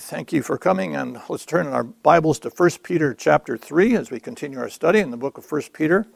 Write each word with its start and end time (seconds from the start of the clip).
Thank 0.00 0.32
you 0.32 0.42
for 0.42 0.56
coming, 0.56 0.94
and 0.94 1.20
let's 1.28 1.44
turn 1.44 1.66
in 1.66 1.72
our 1.72 1.82
Bibles 1.82 2.38
to 2.40 2.50
1 2.50 2.70
Peter 2.84 3.12
chapter 3.12 3.56
3 3.58 3.96
as 3.96 4.12
we 4.12 4.20
continue 4.20 4.58
our 4.58 4.68
study 4.68 5.00
in 5.00 5.10
the 5.10 5.16
book 5.16 5.36
of 5.36 5.50
1 5.50 5.62
Peter. 5.72 6.06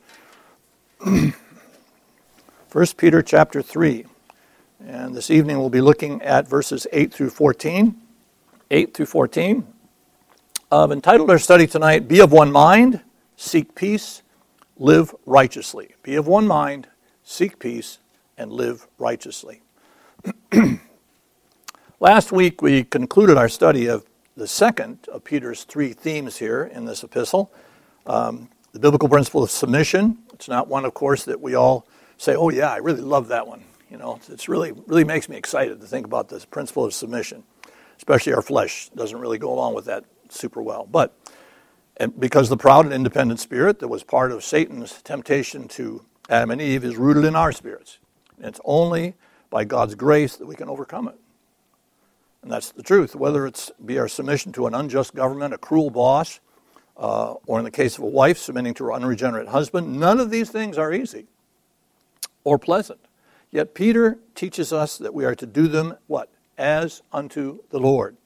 1 1.05 1.33
Peter 2.97 3.23
chapter 3.23 3.60
3. 3.60 4.07
And 4.87 5.17
this 5.17 5.31
evening 5.31 5.58
we'll 5.58 5.68
be 5.68 5.81
looking 5.81 6.23
at 6.23 6.49
verses 6.49 6.87
8 6.92 7.13
through 7.13 7.31
14. 7.31 8.00
8 8.71 8.95
through 8.95 9.07
14. 9.07 9.66
I've 10.71 10.93
entitled 10.93 11.30
our 11.30 11.39
study 11.39 11.67
tonight, 11.67 12.07
Be 12.07 12.21
of 12.21 12.30
One 12.30 12.53
Mind, 12.53 13.01
Seek 13.37 13.75
Peace, 13.75 14.23
Live 14.79 15.12
Righteously. 15.27 15.96
Be 16.03 16.14
of 16.14 16.29
one 16.29 16.46
mind, 16.46 16.89
seek 17.25 17.59
peace, 17.59 17.99
and 18.39 18.53
live 18.53 18.87
righteously. 18.99 19.62
Last 22.03 22.32
week 22.32 22.61
we 22.61 22.82
concluded 22.82 23.37
our 23.37 23.48
study 23.48 23.87
of 23.87 24.05
the 24.37 24.48
second 24.48 25.07
of 25.07 25.23
Peter's 25.23 25.62
three 25.62 25.93
themes 25.93 26.36
here 26.39 26.64
in 26.64 26.85
this 26.85 27.04
epistle 27.04 27.53
um, 28.07 28.49
the 28.72 28.81
biblical 28.81 29.08
principle 29.08 29.44
of 29.44 29.53
submission. 29.53 30.18
It's 30.35 30.49
not 30.49 30.67
one, 30.67 30.85
of 30.85 30.94
course, 30.94 31.25
that 31.27 31.41
we 31.41 31.54
all 31.54 31.86
say, 32.18 32.34
oh, 32.34 32.50
yeah, 32.50 32.72
I 32.72 32.78
really 32.78 33.02
love 33.02 33.28
that 33.28 33.46
one. 33.46 33.62
You 33.88 33.98
know, 33.98 34.18
it's 34.28 34.48
really, 34.48 34.72
really 34.88 35.04
makes 35.04 35.28
me 35.28 35.36
excited 35.36 35.80
to 35.80 35.86
think 35.86 36.04
about 36.04 36.28
this 36.28 36.44
principle 36.44 36.84
of 36.84 36.92
submission, 36.92 37.44
especially 37.98 38.34
our 38.34 38.42
flesh 38.42 38.88
doesn't 38.96 39.20
really 39.20 39.38
go 39.38 39.52
along 39.52 39.74
with 39.74 39.84
that 39.84 40.05
super 40.28 40.60
well. 40.60 40.88
But 40.91 41.16
and 41.98 42.19
because 42.19 42.48
the 42.48 42.56
proud 42.56 42.84
and 42.84 42.92
independent 42.92 43.38
spirit 43.38 43.78
that 43.78 43.86
was 43.86 44.02
part 44.02 44.32
of 44.32 44.42
Satan's 44.42 45.00
temptation 45.02 45.69
to 45.69 46.05
Adam 46.28 46.50
and 46.50 46.60
Eve 46.60 46.84
is 46.84 46.96
rooted 46.96 47.24
in 47.24 47.36
our 47.36 47.52
spirits. 47.52 48.00
And 48.38 48.46
it's 48.46 48.60
only 48.64 49.14
by 49.50 49.62
God's 49.62 49.94
grace 49.94 50.34
that 50.38 50.46
we 50.46 50.56
can 50.56 50.69
overcome 50.69 51.06
it. 51.06 51.14
And 52.42 52.51
that's 52.51 52.73
the 52.73 52.82
truth. 52.82 53.14
Whether 53.14 53.46
it's 53.46 53.70
be 53.84 53.98
our 53.98 54.09
submission 54.09 54.52
to 54.52 54.66
an 54.66 54.74
unjust 54.74 55.14
government, 55.14 55.55
a 55.55 55.59
cruel 55.59 55.91
boss, 55.91 56.41
uh, 56.96 57.34
or 57.46 57.59
in 57.59 57.64
the 57.64 57.70
case 57.70 57.97
of 57.97 58.05
a 58.05 58.08
wife, 58.08 58.39
submitting 58.39 58.75
to 58.75 58.84
her 58.84 58.92
unregenerate 58.92 59.48
husband, 59.48 59.98
none 59.98 60.20
of 60.20 60.30
these 60.30 60.50
things 60.50 60.77
are 60.77 60.92
easy 60.92 61.27
or 62.44 62.58
pleasant. 62.58 63.00
Yet 63.50 63.75
Peter 63.75 64.19
teaches 64.34 64.72
us 64.72 64.98
that 64.98 65.14
we 65.14 65.25
are 65.25 65.34
to 65.34 65.47
do 65.47 65.69
them 65.69 65.97
what? 66.06 66.31
As 66.58 67.03
unto 67.12 67.61
the 67.70 67.78
Lord. 67.78 68.16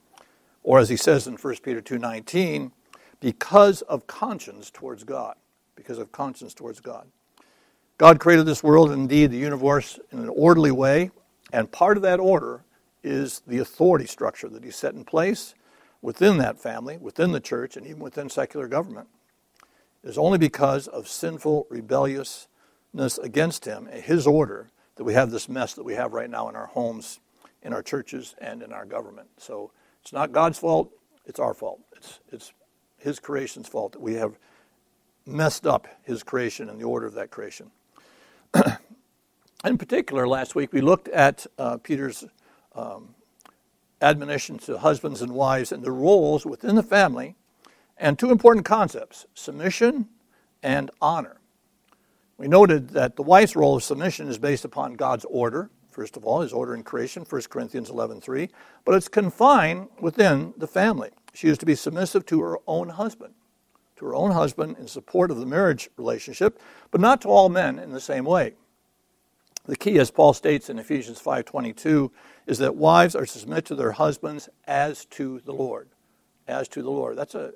Or 0.62 0.78
as 0.78 0.88
he 0.88 0.96
says 0.96 1.26
in 1.26 1.36
1 1.36 1.62
Peter 1.62 1.80
2:19, 1.80 2.72
because 3.20 3.82
of 3.82 4.06
conscience 4.06 4.70
towards 4.70 5.04
God. 5.04 5.36
Because 5.74 5.98
of 5.98 6.12
conscience 6.12 6.54
towards 6.54 6.80
God. 6.80 7.06
God 7.98 8.20
created 8.20 8.46
this 8.46 8.62
world, 8.62 8.90
and 8.90 9.02
indeed 9.02 9.30
the 9.30 9.38
universe, 9.38 9.98
in 10.12 10.18
an 10.18 10.28
orderly 10.28 10.70
way, 10.70 11.10
and 11.52 11.70
part 11.70 11.96
of 11.96 12.02
that 12.02 12.20
order 12.20 12.64
is 13.06 13.42
the 13.46 13.58
authority 13.58 14.06
structure 14.06 14.48
that 14.48 14.64
he 14.64 14.70
set 14.70 14.94
in 14.94 15.04
place 15.04 15.54
within 16.02 16.38
that 16.38 16.60
family, 16.60 16.96
within 16.98 17.32
the 17.32 17.40
church, 17.40 17.76
and 17.76 17.86
even 17.86 18.00
within 18.00 18.28
secular 18.28 18.68
government. 18.68 19.08
It 20.02 20.10
is 20.10 20.18
only 20.18 20.38
because 20.38 20.88
of 20.88 21.08
sinful 21.08 21.66
rebelliousness 21.70 23.18
against 23.22 23.64
him, 23.64 23.88
and 23.90 24.02
his 24.02 24.26
order, 24.26 24.70
that 24.96 25.04
we 25.04 25.14
have 25.14 25.30
this 25.30 25.48
mess 25.48 25.74
that 25.74 25.84
we 25.84 25.94
have 25.94 26.12
right 26.12 26.30
now 26.30 26.48
in 26.48 26.56
our 26.56 26.66
homes, 26.66 27.20
in 27.62 27.72
our 27.72 27.82
churches, 27.82 28.34
and 28.38 28.62
in 28.62 28.72
our 28.72 28.84
government. 28.84 29.28
So 29.38 29.72
it's 30.02 30.12
not 30.12 30.32
God's 30.32 30.58
fault, 30.58 30.90
it's 31.24 31.40
our 31.40 31.54
fault. 31.54 31.80
It's, 31.96 32.20
it's 32.30 32.52
his 32.98 33.18
creation's 33.18 33.68
fault 33.68 33.92
that 33.92 34.00
we 34.00 34.14
have 34.14 34.38
messed 35.26 35.66
up 35.66 35.86
his 36.02 36.22
creation 36.22 36.68
and 36.70 36.80
the 36.80 36.84
order 36.84 37.06
of 37.06 37.14
that 37.14 37.30
creation. 37.30 37.70
in 39.64 39.76
particular, 39.76 40.26
last 40.28 40.54
week 40.54 40.72
we 40.72 40.80
looked 40.80 41.08
at 41.08 41.46
uh, 41.58 41.76
Peter's 41.78 42.24
um, 42.76 43.14
admonition 44.00 44.58
to 44.58 44.78
husbands 44.78 45.22
and 45.22 45.32
wives 45.32 45.72
and 45.72 45.82
the 45.82 45.90
roles 45.90 46.44
within 46.44 46.76
the 46.76 46.82
family, 46.82 47.34
and 47.96 48.18
two 48.18 48.30
important 48.30 48.66
concepts 48.66 49.26
submission 49.34 50.08
and 50.62 50.90
honor. 51.00 51.40
We 52.38 52.48
noted 52.48 52.90
that 52.90 53.16
the 53.16 53.22
wife's 53.22 53.56
role 53.56 53.76
of 53.76 53.82
submission 53.82 54.28
is 54.28 54.38
based 54.38 54.64
upon 54.64 54.94
God's 54.94 55.24
order, 55.30 55.70
first 55.90 56.16
of 56.16 56.24
all, 56.24 56.42
his 56.42 56.52
order 56.52 56.74
in 56.74 56.82
creation, 56.82 57.24
1 57.28 57.42
Corinthians 57.48 57.90
11.3, 57.90 58.50
but 58.84 58.94
it's 58.94 59.08
confined 59.08 59.88
within 60.00 60.52
the 60.58 60.66
family. 60.66 61.10
She 61.32 61.48
is 61.48 61.56
to 61.58 61.66
be 61.66 61.74
submissive 61.74 62.26
to 62.26 62.42
her 62.42 62.58
own 62.66 62.90
husband, 62.90 63.34
to 63.96 64.04
her 64.04 64.14
own 64.14 64.32
husband 64.32 64.76
in 64.78 64.88
support 64.88 65.30
of 65.30 65.38
the 65.38 65.46
marriage 65.46 65.88
relationship, 65.96 66.60
but 66.90 67.00
not 67.00 67.22
to 67.22 67.28
all 67.28 67.48
men 67.48 67.78
in 67.78 67.92
the 67.92 68.00
same 68.00 68.26
way. 68.26 68.54
The 69.66 69.76
key, 69.76 69.98
as 69.98 70.10
Paul 70.10 70.32
states 70.32 70.70
in 70.70 70.78
Ephesians 70.78 71.20
5.22, 71.20 72.10
is 72.46 72.58
that 72.58 72.76
wives 72.76 73.16
are 73.16 73.26
to 73.26 73.38
submit 73.38 73.64
to 73.66 73.74
their 73.74 73.92
husbands 73.92 74.48
as 74.66 75.04
to 75.06 75.40
the 75.40 75.52
Lord. 75.52 75.88
As 76.46 76.68
to 76.68 76.82
the 76.82 76.90
Lord. 76.90 77.18
That's 77.18 77.34
a 77.34 77.52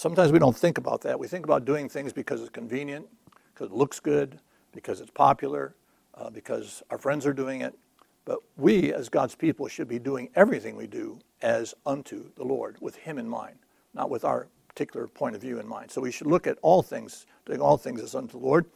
sometimes 0.00 0.32
we 0.32 0.38
don't 0.38 0.56
think 0.56 0.78
about 0.78 1.02
that. 1.02 1.18
We 1.18 1.28
think 1.28 1.44
about 1.44 1.64
doing 1.64 1.88
things 1.88 2.12
because 2.12 2.40
it's 2.40 2.50
convenient, 2.50 3.06
because 3.52 3.66
it 3.66 3.76
looks 3.76 4.00
good, 4.00 4.40
because 4.72 5.00
it's 5.00 5.10
popular, 5.10 5.74
uh, 6.14 6.30
because 6.30 6.82
our 6.90 6.98
friends 6.98 7.26
are 7.26 7.32
doing 7.32 7.60
it. 7.60 7.76
But 8.24 8.38
we, 8.56 8.92
as 8.92 9.08
God's 9.08 9.34
people, 9.34 9.68
should 9.68 9.88
be 9.88 9.98
doing 9.98 10.30
everything 10.34 10.76
we 10.76 10.86
do 10.86 11.18
as 11.42 11.74
unto 11.84 12.32
the 12.36 12.44
Lord, 12.44 12.76
with 12.80 12.96
Him 12.96 13.18
in 13.18 13.28
mind, 13.28 13.56
not 13.92 14.08
with 14.08 14.24
our 14.24 14.48
particular 14.68 15.06
point 15.06 15.34
of 15.34 15.42
view 15.42 15.58
in 15.58 15.66
mind. 15.66 15.90
So 15.90 16.00
we 16.00 16.12
should 16.12 16.26
look 16.26 16.46
at 16.46 16.58
all 16.62 16.82
things, 16.82 17.26
doing 17.44 17.60
all 17.60 17.76
things 17.76 18.00
as 18.00 18.14
unto 18.14 18.38
the 18.38 18.46
Lord. 18.46 18.66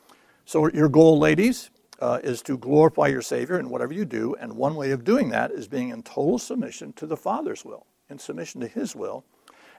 So 0.44 0.68
your 0.70 0.88
goal, 0.88 1.18
ladies, 1.18 1.70
uh, 2.00 2.20
is 2.22 2.42
to 2.42 2.58
glorify 2.58 3.06
your 3.06 3.22
Savior 3.22 3.58
in 3.58 3.68
whatever 3.68 3.92
you 3.92 4.04
do, 4.04 4.34
and 4.40 4.52
one 4.54 4.74
way 4.74 4.90
of 4.90 5.04
doing 5.04 5.28
that 5.30 5.50
is 5.50 5.68
being 5.68 5.90
in 5.90 6.02
total 6.02 6.38
submission 6.38 6.92
to 6.94 7.06
the 7.06 7.16
Father's 7.16 7.64
will, 7.64 7.86
in 8.08 8.18
submission 8.18 8.60
to 8.60 8.68
His 8.68 8.94
will. 8.96 9.24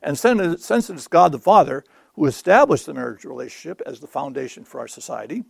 And 0.02 0.18
since 0.18 0.90
it 0.90 0.96
is 0.96 1.08
God 1.08 1.32
the 1.32 1.40
Father 1.40 1.84
who 2.14 2.26
established 2.26 2.86
the 2.86 2.94
marriage 2.94 3.26
relationship 3.26 3.82
as 3.86 4.00
the 4.00 4.08
foundation 4.08 4.64
for 4.64 4.80
our 4.80 4.88
society, 4.88 5.44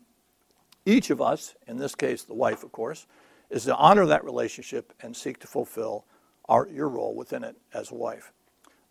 each 0.86 1.10
of 1.10 1.22
us, 1.22 1.56
in 1.68 1.78
this 1.78 1.96
case 1.96 2.24
the 2.24 2.34
wife, 2.34 2.64
of 2.64 2.72
course, 2.72 3.08
is 3.50 3.66
to 3.66 3.76
honor 3.76 4.06
that 4.06 4.24
relationship 4.24 4.94
and 5.02 5.16
seek 5.16 5.40
to 5.40 5.48
fulfill 5.48 6.06
our, 6.48 6.68
your 6.68 6.90
role 6.90 7.16
within 7.16 7.44
it 7.44 7.56
as 7.74 7.92
a 7.92 7.96
wife. 7.96 8.32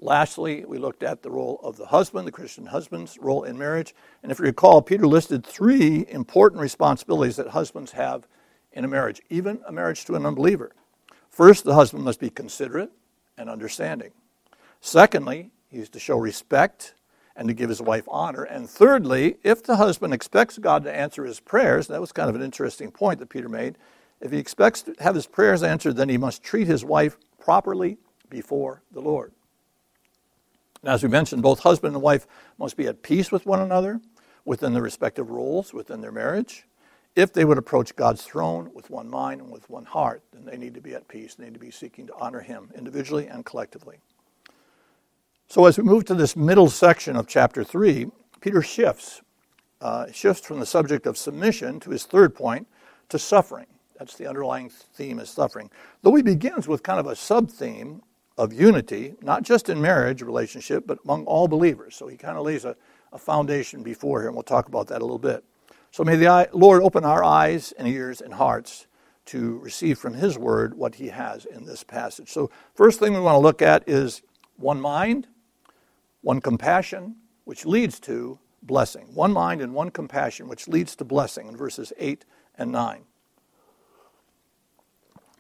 Lastly, 0.05 0.67
we 0.67 0.77
looked 0.77 1.03
at 1.03 1.23
the 1.23 1.31
role 1.31 1.59
of 1.63 1.79
the 1.79 1.87
husband, 1.87 2.27
the 2.27 2.31
Christian 2.31 2.67
husband's 2.67 3.17
role 3.17 3.45
in 3.45 3.57
marriage. 3.57 3.95
And 4.23 4.31
if 4.31 4.39
you 4.39 4.45
recall, 4.45 4.83
Peter 4.83 5.07
listed 5.07 5.47
three 5.47 6.05
important 6.11 6.61
responsibilities 6.61 7.37
that 7.37 7.49
husbands 7.49 7.93
have 7.93 8.29
in 8.75 8.85
a 8.85 8.89
marriage, 8.89 9.23
even 9.31 9.63
a 9.67 9.73
marriage 9.73 10.05
to 10.05 10.15
an 10.15 10.27
unbeliever. 10.27 10.73
First, 11.31 11.65
the 11.65 11.73
husband 11.73 12.05
must 12.05 12.21
be 12.21 12.29
considerate 12.29 12.93
and 13.39 13.49
understanding. 13.49 14.11
Secondly, 14.83 15.49
he's 15.71 15.89
to 15.89 15.99
show 15.99 16.19
respect 16.19 16.93
and 17.35 17.49
to 17.49 17.55
give 17.55 17.71
his 17.71 17.81
wife 17.81 18.05
honor. 18.07 18.43
And 18.43 18.69
thirdly, 18.69 19.39
if 19.43 19.63
the 19.63 19.77
husband 19.77 20.13
expects 20.13 20.59
God 20.59 20.85
to 20.85 20.95
answer 20.95 21.25
his 21.25 21.41
prayers, 21.41 21.87
that 21.87 22.03
was 22.03 22.13
kind 22.13 22.29
of 22.29 22.37
an 22.37 22.43
interesting 22.43 22.91
point 22.91 23.21
that 23.21 23.31
Peter 23.31 23.49
made. 23.49 23.79
If 24.21 24.33
he 24.33 24.39
expects 24.39 24.83
to 24.83 24.95
have 25.01 25.15
his 25.15 25.27
prayers 25.27 25.63
answered, 25.63 25.97
then 25.97 26.11
he 26.11 26.19
must 26.19 26.43
treat 26.43 26.67
his 26.67 26.85
wife 26.85 27.17
properly 27.41 27.97
before 28.29 28.83
the 28.93 29.01
Lord. 29.01 29.33
And 30.85 30.93
as 30.93 31.03
we 31.03 31.09
mentioned, 31.09 31.41
both 31.41 31.61
husband 31.61 31.95
and 31.95 32.03
wife 32.03 32.27
must 32.59 32.77
be 32.77 32.87
at 32.87 33.03
peace 33.03 33.33
with 33.33 33.47
one 33.47 33.59
another 33.59 34.03
within 34.45 34.75
their 34.75 34.83
respective 34.83 35.31
roles 35.31 35.73
within 35.73 36.03
their 36.03 36.13
marriage. 36.13 36.67
If 37.17 37.33
they 37.33 37.47
would 37.47 37.57
approach 37.57 37.97
God's 37.97 38.23
throne 38.23 38.71
with 38.75 38.91
one 38.91 39.09
mind 39.09 39.41
and 39.41 39.51
with 39.51 39.71
one 39.71 39.87
heart, 39.87 40.23
then 40.35 40.45
they 40.45 40.59
need 40.59 40.75
to 40.75 40.83
be 40.83 40.95
at 40.95 41.09
peace. 41.09 41.37
They 41.37 41.47
need 41.47 41.55
to 41.55 41.59
be 41.61 41.71
seeking 41.71 42.07
to 42.09 42.15
honor 42.21 42.41
Him 42.41 42.71
individually 42.77 43.29
and 43.29 43.47
collectively. 43.47 43.97
So, 45.49 45.65
as 45.65 45.79
we 45.79 45.85
move 45.85 46.05
to 46.05 46.15
this 46.15 46.37
middle 46.37 46.69
section 46.69 47.17
of 47.17 47.27
chapter 47.27 47.65
3, 47.65 48.09
Peter 48.43 48.61
shifts, 48.61 49.23
uh, 49.81 50.13
shifts 50.13 50.47
from 50.47 50.61
the 50.61 50.67
subject 50.67 51.07
of 51.07 51.17
submission 51.17 51.81
to 51.81 51.93
his 51.93 52.05
third 52.05 52.35
point 52.35 52.67
to 53.09 53.19
suffering. 53.19 53.69
That's 53.99 54.17
the 54.17 54.27
underlying 54.27 54.69
theme 54.69 55.19
is 55.19 55.31
suffering. 55.31 55.71
Though 56.03 56.15
he 56.15 56.23
begins 56.23 56.69
with 56.69 56.83
kind 56.83 57.01
of 57.01 57.07
a 57.07 57.17
sub 57.17 57.51
theme 57.51 58.03
of 58.37 58.53
unity, 58.53 59.15
not 59.23 59.43
just 59.43 59.69
in 59.69 59.81
marriage 59.81 60.23
relationship, 60.23 60.87
but 60.87 60.99
among 61.05 61.25
all 61.27 61.47
believers. 61.49 61.95
So 61.95 62.09
he 62.09 62.17
kind 62.17 62.37
of 62.37 62.45
lays 62.45 62.65
a, 62.65 62.77
a 63.13 63.19
foundation 63.19 63.83
before 63.83 64.21
here, 64.21 64.29
and 64.29 64.37
we'll 64.37 64.43
talk 64.43 64.69
about 64.69 64.89
that 64.89 65.01
a 65.01 65.05
little 65.05 65.19
bit. 65.19 65.45
So 65.91 66.03
may 66.03 66.17
the 66.17 66.49
Lord 66.53 66.83
open 66.83 67.05
our 67.05 67.23
eyes 67.23 67.73
and 67.79 67.87
ears 67.87 68.21
and 68.21 68.35
hearts 68.35 68.87
to 69.27 69.59
receive 69.59 69.99
from 69.99 70.15
his 70.15 70.37
word 70.37 70.75
what 70.75 70.97
he 70.97 71.09
has 71.09 71.45
in 71.45 71.65
this 71.65 71.85
passage. 71.85 72.31
So 72.31 72.51
first 72.75 72.99
thing 72.99 73.15
we 73.15 73.21
want 73.21 73.37
to 73.37 73.41
look 73.41 73.63
at 73.63 73.89
is 73.89 74.23
one 74.57 74.81
mind, 74.81 75.29
one 76.23 76.41
compassion, 76.41 77.17
which 77.45 77.65
leads 77.65 78.01
to 78.01 78.39
blessing. 78.63 79.07
One 79.15 79.33
mind 79.33 79.61
and 79.61 79.73
one 79.73 79.91
compassion, 79.91 80.49
which 80.49 80.69
leads 80.69 80.97
to 80.97 81.05
blessing 81.05 81.47
in 81.49 81.57
verses 81.57 81.93
8 81.99 82.25
and 82.59 82.73
9. 82.73 83.03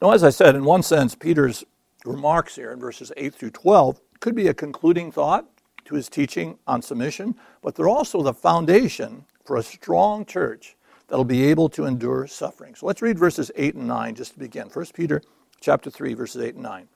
Now, 0.01 0.11
as 0.11 0.23
I 0.23 0.31
said, 0.31 0.55
in 0.55 0.65
one 0.65 0.83
sense, 0.83 1.15
Peter's 1.15 1.65
remarks 2.05 2.56
here 2.56 2.73
in 2.73 2.79
verses 2.79 3.12
8 3.17 3.35
through 3.35 3.51
12 3.51 4.01
could 4.21 4.35
be 4.35 4.49
a 4.49 4.55
concluding 4.55 5.11
thought 5.11 5.47
to 5.85 5.95
his 5.95 6.09
teaching 6.09 6.59
on 6.67 6.83
submission, 6.83 7.35
but 7.62 7.75
they're 7.75 7.89
also 7.89 8.23
the 8.23 8.35
foundation 8.35 9.25
for 9.45 9.56
a 9.56 9.62
strong 9.62 10.25
church 10.25 10.77
that'll 11.09 11.25
be 11.25 11.45
able 11.45 11.69
to 11.69 11.85
endure 11.85 12.27
suffering. 12.27 12.75
So 12.75 12.87
let's 12.87 13.03
read 13.03 13.19
verses 13.19 13.51
8 13.56 13.75
and 13.75 13.89
9 13.89 14.15
just 14.15 14.33
to 14.35 14.39
begin. 14.39 14.69
1 14.69 14.87
Peter 14.95 15.23
chapter 15.61 15.91
3 15.91 16.15
verses 16.15 16.43
8 16.43 16.55
and 16.55 16.62
9. 16.62 16.89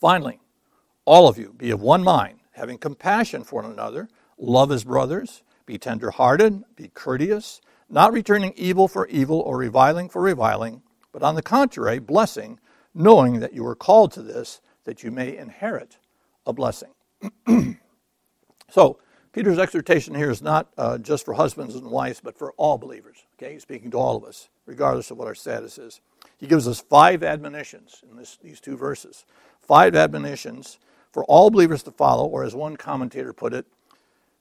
Finally, 0.00 0.40
all 1.04 1.28
of 1.28 1.38
you, 1.38 1.54
be 1.56 1.70
of 1.70 1.80
one 1.80 2.02
mind, 2.02 2.40
having 2.52 2.78
compassion 2.78 3.44
for 3.44 3.62
one 3.62 3.70
another, 3.70 4.08
love 4.38 4.72
as 4.72 4.84
brothers, 4.84 5.42
be 5.66 5.78
tender-hearted, 5.78 6.64
be 6.76 6.88
courteous, 6.94 7.60
not 7.88 8.12
returning 8.12 8.52
evil 8.56 8.88
for 8.88 9.06
evil 9.08 9.40
or 9.40 9.56
reviling 9.56 10.08
for 10.08 10.22
reviling, 10.22 10.82
but 11.12 11.22
on 11.22 11.34
the 11.34 11.42
contrary, 11.42 11.98
blessing, 11.98 12.58
knowing 12.94 13.40
that 13.40 13.52
you 13.52 13.62
were 13.64 13.74
called 13.74 14.12
to 14.12 14.22
this, 14.22 14.60
that 14.84 15.02
you 15.02 15.10
may 15.10 15.36
inherit 15.36 15.98
a 16.46 16.52
blessing. 16.52 16.90
so, 18.70 18.98
Peter's 19.32 19.58
exhortation 19.58 20.14
here 20.14 20.30
is 20.30 20.42
not 20.42 20.68
uh, 20.76 20.98
just 20.98 21.24
for 21.24 21.34
husbands 21.34 21.76
and 21.76 21.88
wives, 21.88 22.20
but 22.20 22.36
for 22.36 22.52
all 22.56 22.78
believers. 22.78 23.18
Okay, 23.38 23.52
he's 23.52 23.62
speaking 23.62 23.90
to 23.92 23.96
all 23.96 24.16
of 24.16 24.24
us, 24.24 24.48
regardless 24.66 25.10
of 25.10 25.18
what 25.18 25.28
our 25.28 25.34
status 25.36 25.78
is. 25.78 26.00
He 26.38 26.46
gives 26.46 26.66
us 26.66 26.80
five 26.80 27.22
admonitions 27.22 28.02
in 28.10 28.16
this, 28.16 28.38
these 28.42 28.60
two 28.60 28.76
verses. 28.76 29.24
Five 29.60 29.94
admonitions 29.94 30.78
for 31.12 31.24
all 31.24 31.50
believers 31.50 31.82
to 31.84 31.92
follow, 31.92 32.26
or 32.26 32.42
as 32.42 32.54
one 32.54 32.76
commentator 32.76 33.32
put 33.32 33.54
it, 33.54 33.66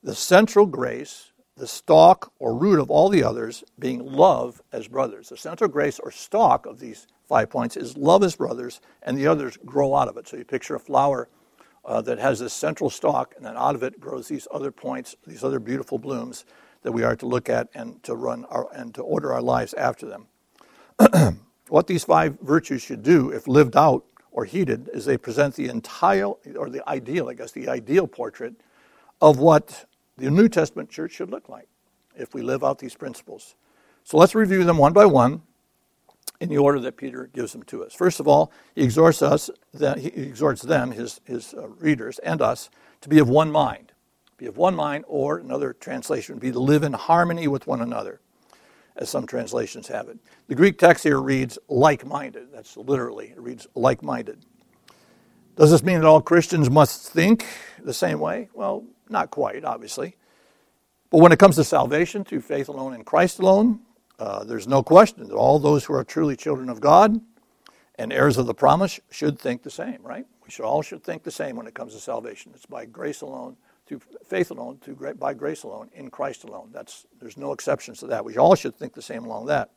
the 0.02 0.16
central 0.16 0.66
grace, 0.66 1.29
the 1.60 1.68
stalk 1.68 2.32
or 2.40 2.56
root 2.56 2.80
of 2.80 2.90
all 2.90 3.10
the 3.10 3.24
others 3.24 3.64
being 3.78 4.04
love 4.04 4.62
as 4.72 4.88
brothers. 4.88 5.30
The 5.30 5.38
central 5.38 5.70
grace 5.70 6.00
or 6.00 6.12
stalk 6.12 6.66
of 6.66 6.80
these 6.80 7.08
five 7.28 7.50
points 7.50 7.78
is 7.78 7.96
love 7.96 8.24
as 8.24 8.36
brothers, 8.36 8.82
and 9.04 9.18
the 9.18 9.28
others 9.28 9.58
grow 9.66 9.96
out 9.96 10.08
of 10.08 10.18
it. 10.18 10.28
So 10.28 10.38
you 10.38 10.46
picture 10.46 10.76
a 10.76 10.80
flower 10.80 11.30
uh, 11.86 12.02
that 12.02 12.20
has 12.20 12.40
this 12.40 12.54
central 12.54 12.90
stalk, 12.90 13.34
and 13.38 13.46
then 13.46 13.56
out 13.56 13.76
of 13.76 13.84
it 13.84 14.00
grows 14.00 14.28
these 14.28 14.48
other 14.52 14.72
points, 14.72 15.16
these 15.28 15.44
other 15.44 15.60
beautiful 15.60 15.98
blooms 15.98 16.46
that 16.82 16.92
we 16.92 17.04
are 17.04 17.16
to 17.16 17.26
look 17.26 17.50
at 17.50 17.68
and 17.74 18.02
to 18.04 18.16
run 18.16 18.46
our, 18.46 18.68
and 18.74 18.96
to 18.96 19.02
order 19.02 19.34
our 19.34 19.42
lives 19.42 19.74
after 19.74 20.06
them. 20.06 20.28
what 21.70 21.88
these 21.88 22.04
five 22.04 22.38
virtues 22.42 22.82
should 22.82 23.04
do, 23.04 23.30
if 23.30 23.48
lived 23.48 23.76
out 23.76 24.06
or 24.32 24.46
heeded, 24.46 24.90
is 24.94 25.06
they 25.06 25.18
present 25.18 25.56
the 25.56 25.68
entire, 25.68 26.28
or 26.28 26.70
the 26.70 26.88
ideal, 26.90 27.30
I 27.30 27.34
guess, 27.34 27.52
the 27.52 27.68
ideal 27.68 28.08
portrait 28.08 28.56
of 29.22 29.40
what 29.40 29.86
the 30.20 30.32
New 30.32 30.50
Testament 30.50 30.90
church 30.90 31.12
should 31.12 31.30
look 31.30 31.50
like 31.50 31.68
if 32.16 32.34
we 32.34 32.42
live 32.42 32.64
out 32.64 32.80
these 32.80 32.96
principles. 32.96 33.56
So 34.04 34.18
let's 34.18 34.36
review 34.36 34.64
them 34.64 34.78
one 34.78 34.94
by 34.94 35.06
one 35.06 35.42
in 36.40 36.50
the 36.50 36.58
order 36.58 36.80
that 36.80 36.98
Peter 36.98 37.30
gives 37.34 37.52
them 37.52 37.64
to 37.64 37.84
us. 37.84 37.94
First 37.94 38.20
of 38.20 38.28
all, 38.28 38.52
he 38.76 38.84
exhorts 38.84 39.22
us, 39.22 39.50
that 39.74 40.00
he 40.00 40.08
exhorts 40.08 40.62
them, 40.62 40.92
his, 40.92 41.20
his 41.26 41.54
uh, 41.54 41.68
readers, 41.68 42.20
and 42.20 42.42
us, 42.42 42.70
to 43.02 43.10
be 43.10 43.20
of 43.20 43.30
one 43.30 43.52
mind. 43.52 43.92
Be 44.38 44.46
of 44.46 44.58
one 44.58 44.76
mind, 44.76 45.04
or 45.08 45.38
another 45.38 45.74
translation 45.74 46.36
would 46.36 46.42
be 46.42 46.52
to 46.52 46.60
live 46.60 46.84
in 46.84 46.94
harmony 46.94 47.48
with 47.48 47.68
one 47.68 47.82
another, 47.82 48.22
as 48.96 49.10
some 49.10 49.28
translations 49.28 49.90
have 49.90 50.08
it. 50.08 50.18
The 50.48 50.56
Greek 50.56 50.78
text 50.78 51.04
here 51.04 51.20
reads 51.20 51.60
like 51.68 52.06
minded. 52.06 52.48
That's 52.54 52.78
literally, 52.78 53.32
it 53.32 53.40
reads 53.40 53.68
like 53.76 54.02
minded. 54.02 54.40
Does 55.58 55.72
this 55.72 55.84
mean 55.84 56.00
that 56.00 56.08
all 56.08 56.22
Christians 56.22 56.70
must 56.70 57.12
think 57.12 57.46
the 57.84 57.94
same 57.94 58.22
way? 58.22 58.48
Well, 58.54 58.86
not 59.10 59.32
quite, 59.32 59.64
obviously. 59.66 60.16
But 61.10 61.20
when 61.20 61.32
it 61.32 61.40
comes 61.40 61.56
to 61.56 61.64
salvation 61.64 62.24
through 62.24 62.42
faith 62.42 62.68
alone 62.68 62.94
in 62.94 63.04
Christ 63.04 63.40
alone, 63.40 63.80
uh, 64.20 64.44
there's 64.44 64.68
no 64.68 64.84
question 64.84 65.28
that 65.28 65.36
all 65.36 65.60
those 65.60 65.86
who 65.86 65.94
are 65.94 66.04
truly 66.04 66.36
children 66.36 66.70
of 66.70 66.82
God 66.82 67.20
and 67.96 68.14
heirs 68.14 68.38
of 68.38 68.46
the 68.46 68.54
promise 68.54 69.00
should 69.10 69.40
think 69.40 69.64
the 69.64 69.72
same, 69.72 70.00
right? 70.04 70.26
We 70.46 70.52
should 70.52 70.66
all 70.66 70.82
should 70.82 71.04
think 71.04 71.24
the 71.24 71.32
same 71.32 71.56
when 71.56 71.68
it 71.68 71.74
comes 71.74 71.94
to 71.94 72.00
salvation. 72.00 72.52
It's 72.56 72.66
by 72.66 72.86
grace 72.86 73.22
alone, 73.22 73.58
through 73.86 74.02
faith 74.26 74.52
alone, 74.52 74.78
through 74.82 75.16
by 75.16 75.34
grace 75.34 75.64
alone, 75.64 75.90
in 75.94 76.10
Christ 76.10 76.44
alone. 76.44 76.70
That's 76.72 77.06
there's 77.20 77.38
no 77.38 77.54
exceptions 77.54 78.00
to 78.00 78.08
that. 78.08 78.26
We 78.26 78.38
all 78.38 78.56
should 78.56 78.76
think 78.76 78.94
the 78.94 79.02
same 79.02 79.26
along 79.26 79.48
that. 79.48 79.72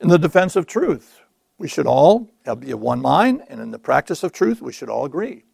In 0.00 0.08
the 0.08 0.18
defense 0.18 0.56
of 0.56 0.66
truth, 0.66 1.20
we 1.58 1.68
should 1.68 1.86
all 1.86 2.30
be 2.58 2.72
of 2.72 2.80
one 2.80 3.00
mind, 3.00 3.42
and 3.48 3.60
in 3.60 3.70
the 3.70 3.78
practice 3.78 4.22
of 4.22 4.32
truth, 4.32 4.60
we 4.60 4.72
should 4.72 4.88
all 4.88 5.04
agree. 5.04 5.44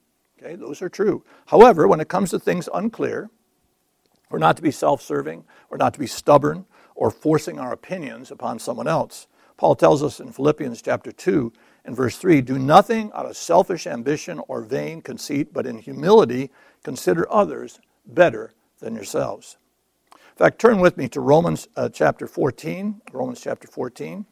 Okay, 0.40 0.54
those 0.54 0.82
are 0.82 0.88
true. 0.88 1.24
However, 1.46 1.88
when 1.88 2.00
it 2.00 2.08
comes 2.08 2.30
to 2.30 2.38
things 2.38 2.68
unclear, 2.72 3.28
we're 4.30 4.38
not 4.38 4.56
to 4.56 4.62
be 4.62 4.70
self-serving, 4.70 5.44
or 5.70 5.78
not 5.78 5.94
to 5.94 6.00
be 6.00 6.06
stubborn, 6.06 6.66
or 6.94 7.10
forcing 7.10 7.58
our 7.58 7.72
opinions 7.72 8.30
upon 8.30 8.58
someone 8.58 8.86
else. 8.86 9.26
Paul 9.56 9.74
tells 9.74 10.02
us 10.02 10.20
in 10.20 10.32
Philippians 10.32 10.82
chapter 10.82 11.10
2 11.10 11.52
and 11.84 11.96
verse 11.96 12.16
3 12.16 12.40
do 12.42 12.58
nothing 12.58 13.10
out 13.14 13.26
of 13.26 13.36
selfish 13.36 13.86
ambition 13.86 14.40
or 14.46 14.60
vain 14.62 15.00
conceit, 15.02 15.52
but 15.52 15.66
in 15.66 15.78
humility 15.78 16.50
consider 16.84 17.26
others 17.32 17.80
better 18.06 18.52
than 18.78 18.94
yourselves. 18.94 19.56
In 20.12 20.36
fact, 20.36 20.60
turn 20.60 20.78
with 20.78 20.96
me 20.96 21.08
to 21.08 21.20
Romans 21.20 21.66
uh, 21.74 21.88
chapter 21.88 22.28
14. 22.28 23.00
Romans 23.12 23.40
chapter 23.40 23.66
14. 23.66 24.24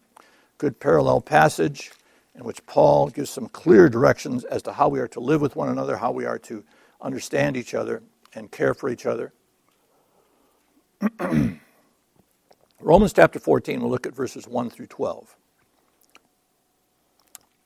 Good 0.58 0.79
parallel 0.79 1.20
passage 1.20 1.91
in 2.36 2.44
which 2.44 2.64
Paul 2.66 3.08
gives 3.08 3.30
some 3.30 3.48
clear 3.48 3.88
directions 3.88 4.44
as 4.44 4.62
to 4.62 4.72
how 4.72 4.88
we 4.88 5.00
are 5.00 5.08
to 5.08 5.20
live 5.20 5.40
with 5.40 5.56
one 5.56 5.70
another, 5.70 5.96
how 5.96 6.12
we 6.12 6.26
are 6.26 6.38
to 6.40 6.64
understand 7.00 7.56
each 7.56 7.74
other 7.74 8.02
and 8.34 8.50
care 8.50 8.74
for 8.74 8.90
each 8.90 9.06
other. 9.06 9.32
Romans 12.80 13.12
chapter 13.14 13.38
14, 13.38 13.80
we'll 13.80 13.90
look 13.90 14.06
at 14.06 14.14
verses 14.14 14.46
1 14.46 14.70
through 14.70 14.86
12. 14.86 15.34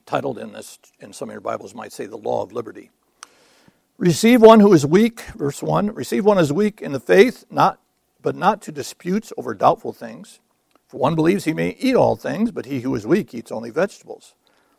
Titled 0.06 0.38
in 0.38 0.52
this, 0.52 0.78
in 1.00 1.12
some 1.12 1.28
of 1.28 1.32
your 1.34 1.40
Bibles, 1.40 1.74
might 1.74 1.92
say, 1.92 2.06
The 2.06 2.16
Law 2.16 2.42
of 2.42 2.52
Liberty. 2.52 2.90
Receive 3.98 4.40
one 4.40 4.60
who 4.60 4.72
is 4.72 4.86
weak, 4.86 5.20
verse 5.36 5.62
1. 5.62 5.94
Receive 5.94 6.24
one 6.24 6.38
is 6.38 6.52
weak 6.52 6.80
in 6.80 6.92
the 6.92 7.00
faith, 7.00 7.44
not, 7.50 7.80
but 8.22 8.34
not 8.34 8.62
to 8.62 8.72
disputes 8.72 9.32
over 9.36 9.52
doubtful 9.52 9.92
things. 9.92 10.40
For 10.86 10.98
one 10.98 11.14
believes 11.14 11.44
he 11.44 11.52
may 11.52 11.76
eat 11.78 11.94
all 11.94 12.16
things, 12.16 12.50
but 12.50 12.66
he 12.66 12.80
who 12.80 12.94
is 12.94 13.06
weak 13.06 13.34
eats 13.34 13.52
only 13.52 13.70
vegetables. 13.70 14.34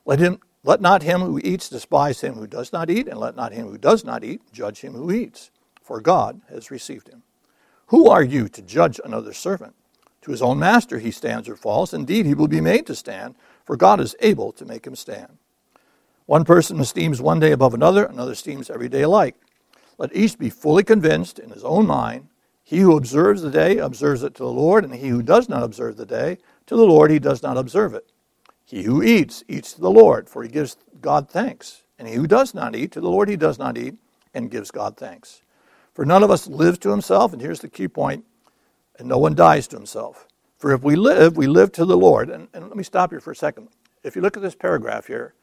Let, 0.05 0.19
him, 0.19 0.39
let 0.63 0.81
not 0.81 1.03
him 1.03 1.21
who 1.21 1.39
eats 1.43 1.69
despise 1.69 2.21
him 2.21 2.35
who 2.35 2.47
does 2.47 2.73
not 2.73 2.89
eat, 2.89 3.07
and 3.07 3.19
let 3.19 3.35
not 3.35 3.53
him 3.53 3.67
who 3.67 3.77
does 3.77 4.03
not 4.03 4.23
eat 4.23 4.41
judge 4.51 4.81
him 4.81 4.93
who 4.93 5.11
eats, 5.11 5.51
for 5.81 6.01
God 6.01 6.41
has 6.49 6.71
received 6.71 7.09
him. 7.09 7.23
Who 7.87 8.09
are 8.09 8.23
you 8.23 8.47
to 8.49 8.61
judge 8.61 8.99
another 9.03 9.33
servant? 9.33 9.75
To 10.21 10.31
his 10.31 10.41
own 10.41 10.59
master 10.59 10.99
he 10.99 11.11
stands 11.11 11.49
or 11.49 11.55
falls. 11.55 11.93
Indeed, 11.93 12.25
he 12.25 12.33
will 12.33 12.47
be 12.47 12.61
made 12.61 12.85
to 12.87 12.95
stand, 12.95 13.35
for 13.65 13.75
God 13.75 13.99
is 13.99 14.15
able 14.19 14.51
to 14.53 14.65
make 14.65 14.85
him 14.85 14.95
stand. 14.95 15.37
One 16.25 16.45
person 16.45 16.79
esteems 16.79 17.21
one 17.21 17.39
day 17.39 17.51
above 17.51 17.73
another, 17.73 18.05
another 18.05 18.31
esteems 18.31 18.69
every 18.69 18.87
day 18.87 19.01
alike. 19.01 19.35
Let 19.97 20.15
each 20.15 20.37
be 20.37 20.49
fully 20.49 20.83
convinced 20.83 21.39
in 21.39 21.49
his 21.49 21.63
own 21.63 21.85
mind. 21.85 22.27
He 22.63 22.79
who 22.79 22.95
observes 22.95 23.41
the 23.41 23.51
day 23.51 23.77
observes 23.77 24.23
it 24.23 24.35
to 24.35 24.43
the 24.43 24.49
Lord, 24.51 24.85
and 24.85 24.93
he 24.93 25.09
who 25.09 25.21
does 25.21 25.49
not 25.49 25.63
observe 25.63 25.97
the 25.97 26.05
day, 26.05 26.37
to 26.67 26.75
the 26.75 26.85
Lord 26.85 27.11
he 27.11 27.19
does 27.19 27.43
not 27.43 27.57
observe 27.57 27.93
it. 27.93 28.09
He 28.71 28.83
who 28.83 29.03
eats, 29.03 29.43
eats 29.49 29.73
to 29.73 29.81
the 29.81 29.91
Lord, 29.91 30.29
for 30.29 30.43
he 30.43 30.49
gives 30.49 30.77
God 31.01 31.29
thanks. 31.29 31.83
And 31.99 32.07
he 32.07 32.15
who 32.15 32.25
does 32.25 32.53
not 32.53 32.73
eat, 32.73 32.93
to 32.93 33.01
the 33.01 33.09
Lord 33.09 33.27
he 33.27 33.35
does 33.35 33.59
not 33.59 33.77
eat, 33.77 33.95
and 34.33 34.49
gives 34.49 34.71
God 34.71 34.95
thanks. 34.95 35.41
For 35.93 36.05
none 36.05 36.23
of 36.23 36.31
us 36.31 36.47
lives 36.47 36.77
to 36.79 36.89
himself, 36.89 37.33
and 37.33 37.41
here's 37.41 37.59
the 37.59 37.67
key 37.67 37.89
point 37.89 38.23
and 38.97 39.09
no 39.09 39.17
one 39.17 39.35
dies 39.35 39.67
to 39.67 39.75
himself. 39.75 40.25
For 40.57 40.71
if 40.71 40.83
we 40.83 40.95
live, 40.95 41.35
we 41.35 41.47
live 41.47 41.73
to 41.73 41.83
the 41.83 41.97
Lord. 41.97 42.29
And, 42.29 42.47
and 42.53 42.69
let 42.69 42.77
me 42.77 42.83
stop 42.83 43.09
here 43.09 43.19
for 43.19 43.31
a 43.31 43.35
second. 43.35 43.67
If 44.03 44.15
you 44.15 44.21
look 44.21 44.37
at 44.37 44.43
this 44.43 44.55
paragraph 44.55 45.07
here, 45.07 45.33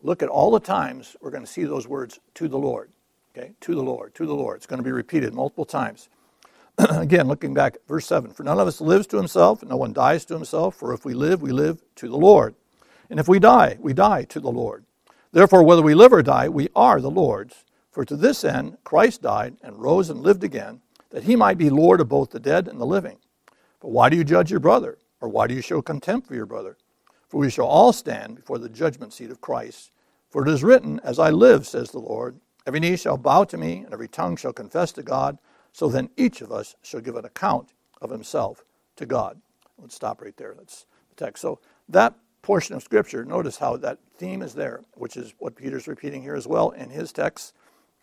look 0.00 0.22
at 0.22 0.28
all 0.28 0.52
the 0.52 0.60
times 0.60 1.16
we're 1.20 1.32
going 1.32 1.44
to 1.44 1.50
see 1.50 1.64
those 1.64 1.88
words 1.88 2.20
to 2.34 2.46
the 2.46 2.58
Lord. 2.58 2.90
Okay? 3.36 3.54
To 3.62 3.74
the 3.74 3.82
Lord, 3.82 4.14
to 4.14 4.26
the 4.26 4.34
Lord. 4.34 4.58
It's 4.58 4.66
going 4.66 4.78
to 4.78 4.84
be 4.84 4.92
repeated 4.92 5.34
multiple 5.34 5.64
times. 5.64 6.08
Again, 6.78 7.26
looking 7.26 7.52
back 7.52 7.76
at 7.76 7.88
verse 7.88 8.06
7 8.06 8.32
For 8.32 8.44
none 8.44 8.60
of 8.60 8.68
us 8.68 8.80
lives 8.80 9.06
to 9.08 9.16
himself, 9.16 9.64
no 9.64 9.76
one 9.76 9.92
dies 9.92 10.24
to 10.26 10.34
himself. 10.34 10.76
For 10.76 10.92
if 10.92 11.04
we 11.04 11.14
live, 11.14 11.42
we 11.42 11.52
live 11.52 11.82
to 11.96 12.08
the 12.08 12.18
Lord. 12.18 12.54
And 13.10 13.20
if 13.20 13.28
we 13.28 13.38
die, 13.38 13.76
we 13.80 13.92
die 13.92 14.24
to 14.24 14.40
the 14.40 14.50
Lord. 14.50 14.84
Therefore, 15.32 15.62
whether 15.62 15.82
we 15.82 15.94
live 15.94 16.12
or 16.12 16.22
die, 16.22 16.48
we 16.48 16.68
are 16.74 17.00
the 17.00 17.10
Lord's. 17.10 17.64
For 17.90 18.04
to 18.04 18.16
this 18.16 18.44
end 18.44 18.78
Christ 18.84 19.22
died 19.22 19.56
and 19.62 19.78
rose 19.78 20.10
and 20.10 20.20
lived 20.20 20.44
again 20.44 20.80
that 21.10 21.24
he 21.24 21.36
might 21.36 21.58
be 21.58 21.70
Lord 21.70 22.00
of 22.00 22.08
both 22.08 22.30
the 22.30 22.40
dead 22.40 22.68
and 22.68 22.80
the 22.80 22.86
living. 22.86 23.18
But 23.80 23.90
why 23.90 24.08
do 24.08 24.16
you 24.16 24.24
judge 24.24 24.50
your 24.50 24.60
brother? 24.60 24.98
Or 25.20 25.28
why 25.28 25.46
do 25.46 25.54
you 25.54 25.62
show 25.62 25.80
contempt 25.80 26.26
for 26.26 26.34
your 26.34 26.46
brother? 26.46 26.76
For 27.28 27.38
we 27.38 27.50
shall 27.50 27.66
all 27.66 27.92
stand 27.92 28.36
before 28.36 28.58
the 28.58 28.68
judgment 28.68 29.12
seat 29.12 29.30
of 29.30 29.40
Christ. 29.40 29.92
For 30.30 30.46
it 30.46 30.52
is 30.52 30.62
written, 30.62 31.00
As 31.02 31.18
I 31.18 31.30
live, 31.30 31.66
says 31.66 31.90
the 31.90 31.98
Lord, 31.98 32.38
every 32.66 32.80
knee 32.80 32.96
shall 32.96 33.16
bow 33.16 33.44
to 33.44 33.56
me, 33.56 33.78
and 33.78 33.92
every 33.92 34.08
tongue 34.08 34.36
shall 34.36 34.52
confess 34.52 34.92
to 34.92 35.02
God. 35.02 35.38
So 35.72 35.88
then 35.88 36.10
each 36.16 36.40
of 36.40 36.52
us 36.52 36.74
shall 36.82 37.00
give 37.00 37.16
an 37.16 37.24
account 37.24 37.70
of 38.00 38.10
himself 38.10 38.64
to 38.96 39.06
God. 39.06 39.40
Let's 39.78 39.94
stop 39.94 40.20
right 40.20 40.36
there. 40.36 40.54
That's 40.56 40.86
the 41.08 41.24
text. 41.24 41.42
So 41.42 41.60
that 41.88 42.14
portion 42.46 42.76
of 42.76 42.82
Scripture, 42.84 43.24
notice 43.24 43.56
how 43.56 43.76
that 43.76 43.98
theme 44.18 44.40
is 44.40 44.54
there, 44.54 44.84
which 44.94 45.16
is 45.16 45.34
what 45.40 45.56
Peter's 45.56 45.88
repeating 45.88 46.22
here 46.22 46.36
as 46.36 46.46
well 46.46 46.70
in 46.70 46.90
his 46.90 47.12
text 47.12 47.52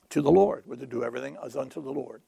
to 0.09 0.21
the 0.21 0.29
Lord. 0.29 0.63
We're 0.65 0.75
to 0.75 0.85
do 0.85 1.01
everything 1.01 1.37
as 1.41 1.55
unto 1.55 1.81
the 1.81 1.93
Lord. 1.93 2.21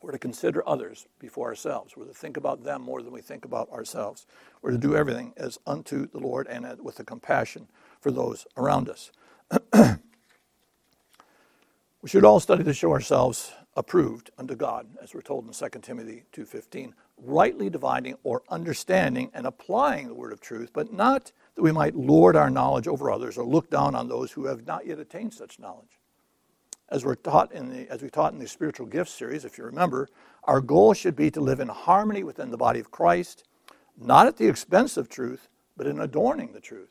We're 0.00 0.12
to 0.12 0.18
consider 0.18 0.62
others 0.64 1.08
before 1.18 1.48
ourselves. 1.48 1.96
We're 1.96 2.04
to 2.04 2.14
think 2.14 2.36
about 2.36 2.62
them 2.62 2.82
more 2.82 3.02
than 3.02 3.12
we 3.12 3.20
think 3.20 3.44
about 3.44 3.68
ourselves. 3.70 4.26
We're 4.62 4.70
to 4.70 4.78
do 4.78 4.94
everything 4.94 5.32
as 5.36 5.58
unto 5.66 6.06
the 6.06 6.20
Lord 6.20 6.46
and 6.46 6.64
with 6.80 7.00
a 7.00 7.04
compassion 7.04 7.66
for 8.00 8.12
those 8.12 8.46
around 8.56 8.88
us. 8.88 9.10
we 12.00 12.08
should 12.08 12.24
all 12.24 12.38
study 12.38 12.62
to 12.62 12.72
show 12.72 12.92
ourselves 12.92 13.52
approved 13.76 14.30
unto 14.38 14.54
God, 14.56 14.86
as 15.02 15.14
we're 15.14 15.22
told 15.22 15.46
in 15.46 15.52
2 15.52 15.78
Timothy 15.80 16.24
2.15, 16.32 16.92
rightly 17.18 17.70
dividing 17.70 18.16
or 18.24 18.42
understanding 18.48 19.30
and 19.34 19.46
applying 19.46 20.08
the 20.08 20.14
word 20.14 20.32
of 20.32 20.40
truth, 20.40 20.70
but 20.72 20.92
not 20.92 21.32
that 21.54 21.62
we 21.62 21.72
might 21.72 21.94
lord 21.94 22.36
our 22.36 22.50
knowledge 22.50 22.88
over 22.88 23.10
others 23.10 23.38
or 23.38 23.44
look 23.44 23.70
down 23.70 23.94
on 23.94 24.08
those 24.08 24.32
who 24.32 24.46
have 24.46 24.66
not 24.66 24.86
yet 24.86 24.98
attained 24.98 25.34
such 25.34 25.58
knowledge. 25.58 25.98
as 26.88 27.04
we're 27.04 27.14
taught 27.14 27.52
in 27.52 27.68
the 27.70 27.88
as 27.90 28.02
we 28.02 28.10
taught 28.10 28.32
in 28.32 28.38
the 28.38 28.48
spiritual 28.48 28.86
gifts 28.86 29.12
series, 29.12 29.44
if 29.44 29.56
you 29.56 29.64
remember, 29.64 30.08
our 30.44 30.60
goal 30.60 30.92
should 30.92 31.16
be 31.16 31.30
to 31.30 31.40
live 31.40 31.60
in 31.60 31.68
harmony 31.68 32.24
within 32.24 32.50
the 32.50 32.56
body 32.56 32.80
of 32.80 32.90
Christ, 32.90 33.44
not 33.96 34.26
at 34.26 34.36
the 34.36 34.48
expense 34.48 34.96
of 34.96 35.08
truth, 35.08 35.48
but 35.76 35.86
in 35.86 36.00
adorning 36.00 36.52
the 36.52 36.60
truth 36.60 36.90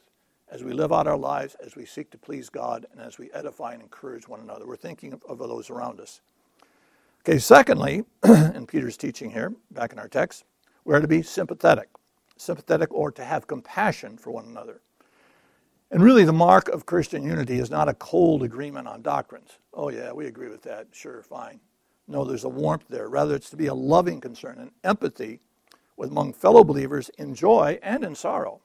as 0.52 0.64
we 0.64 0.74
live 0.74 0.92
out 0.92 1.08
our 1.08 1.18
lives, 1.18 1.56
as 1.64 1.76
we 1.76 1.86
seek 1.86 2.10
to 2.12 2.18
please 2.18 2.50
God, 2.50 2.86
and 2.92 3.02
as 3.02 3.18
we 3.18 3.32
edify 3.34 3.74
and 3.74 3.82
encourage 3.84 4.28
one 4.28 4.40
another. 4.40 4.66
We're 4.66 4.78
thinking 4.78 5.14
of, 5.14 5.24
of 5.28 5.38
those 5.38 5.70
around 5.70 6.00
us. 6.00 6.22
Okay, 7.22 7.38
secondly, 7.38 8.04
in 8.24 8.66
Peter's 8.66 8.98
teaching 8.98 9.30
here, 9.30 9.54
back 9.72 9.92
in 9.92 10.00
our 10.00 10.08
text, 10.08 10.46
we're 10.86 11.02
to 11.02 11.08
be 11.08 11.22
sympathetic. 11.22 11.90
Sympathetic 12.38 12.94
or 12.94 13.12
to 13.12 13.24
have 13.24 13.46
compassion 13.46 14.18
for 14.18 14.32
one 14.32 14.46
another. 14.46 14.82
And 15.92 16.02
really, 16.02 16.24
the 16.24 16.32
mark 16.32 16.70
of 16.70 16.86
Christian 16.86 17.24
unity 17.24 17.60
is 17.60 17.70
not 17.70 17.90
a 17.90 17.94
cold 17.96 18.44
agreement 18.44 18.88
on 18.88 19.02
doctrines. 19.02 19.58
Oh, 19.74 19.90
yeah, 19.90 20.12
we 20.12 20.28
agree 20.28 20.48
with 20.48 20.62
that. 20.64 20.88
Sure, 20.92 21.22
fine. 21.24 21.60
No, 22.08 22.24
there's 22.24 22.44
a 22.44 22.50
warmth 22.50 22.86
there. 22.90 23.10
Rather, 23.10 23.36
it's 23.36 23.50
to 23.50 23.58
be 23.58 23.68
a 23.68 23.74
loving 23.74 24.22
concern 24.22 24.58
and 24.60 24.72
empathy 24.84 25.40
with 25.98 26.12
among 26.12 26.34
fellow 26.34 26.64
believers 26.64 27.10
in 27.18 27.36
joy 27.36 27.80
and 27.84 28.04
in 28.04 28.16
sorrow. 28.16 28.62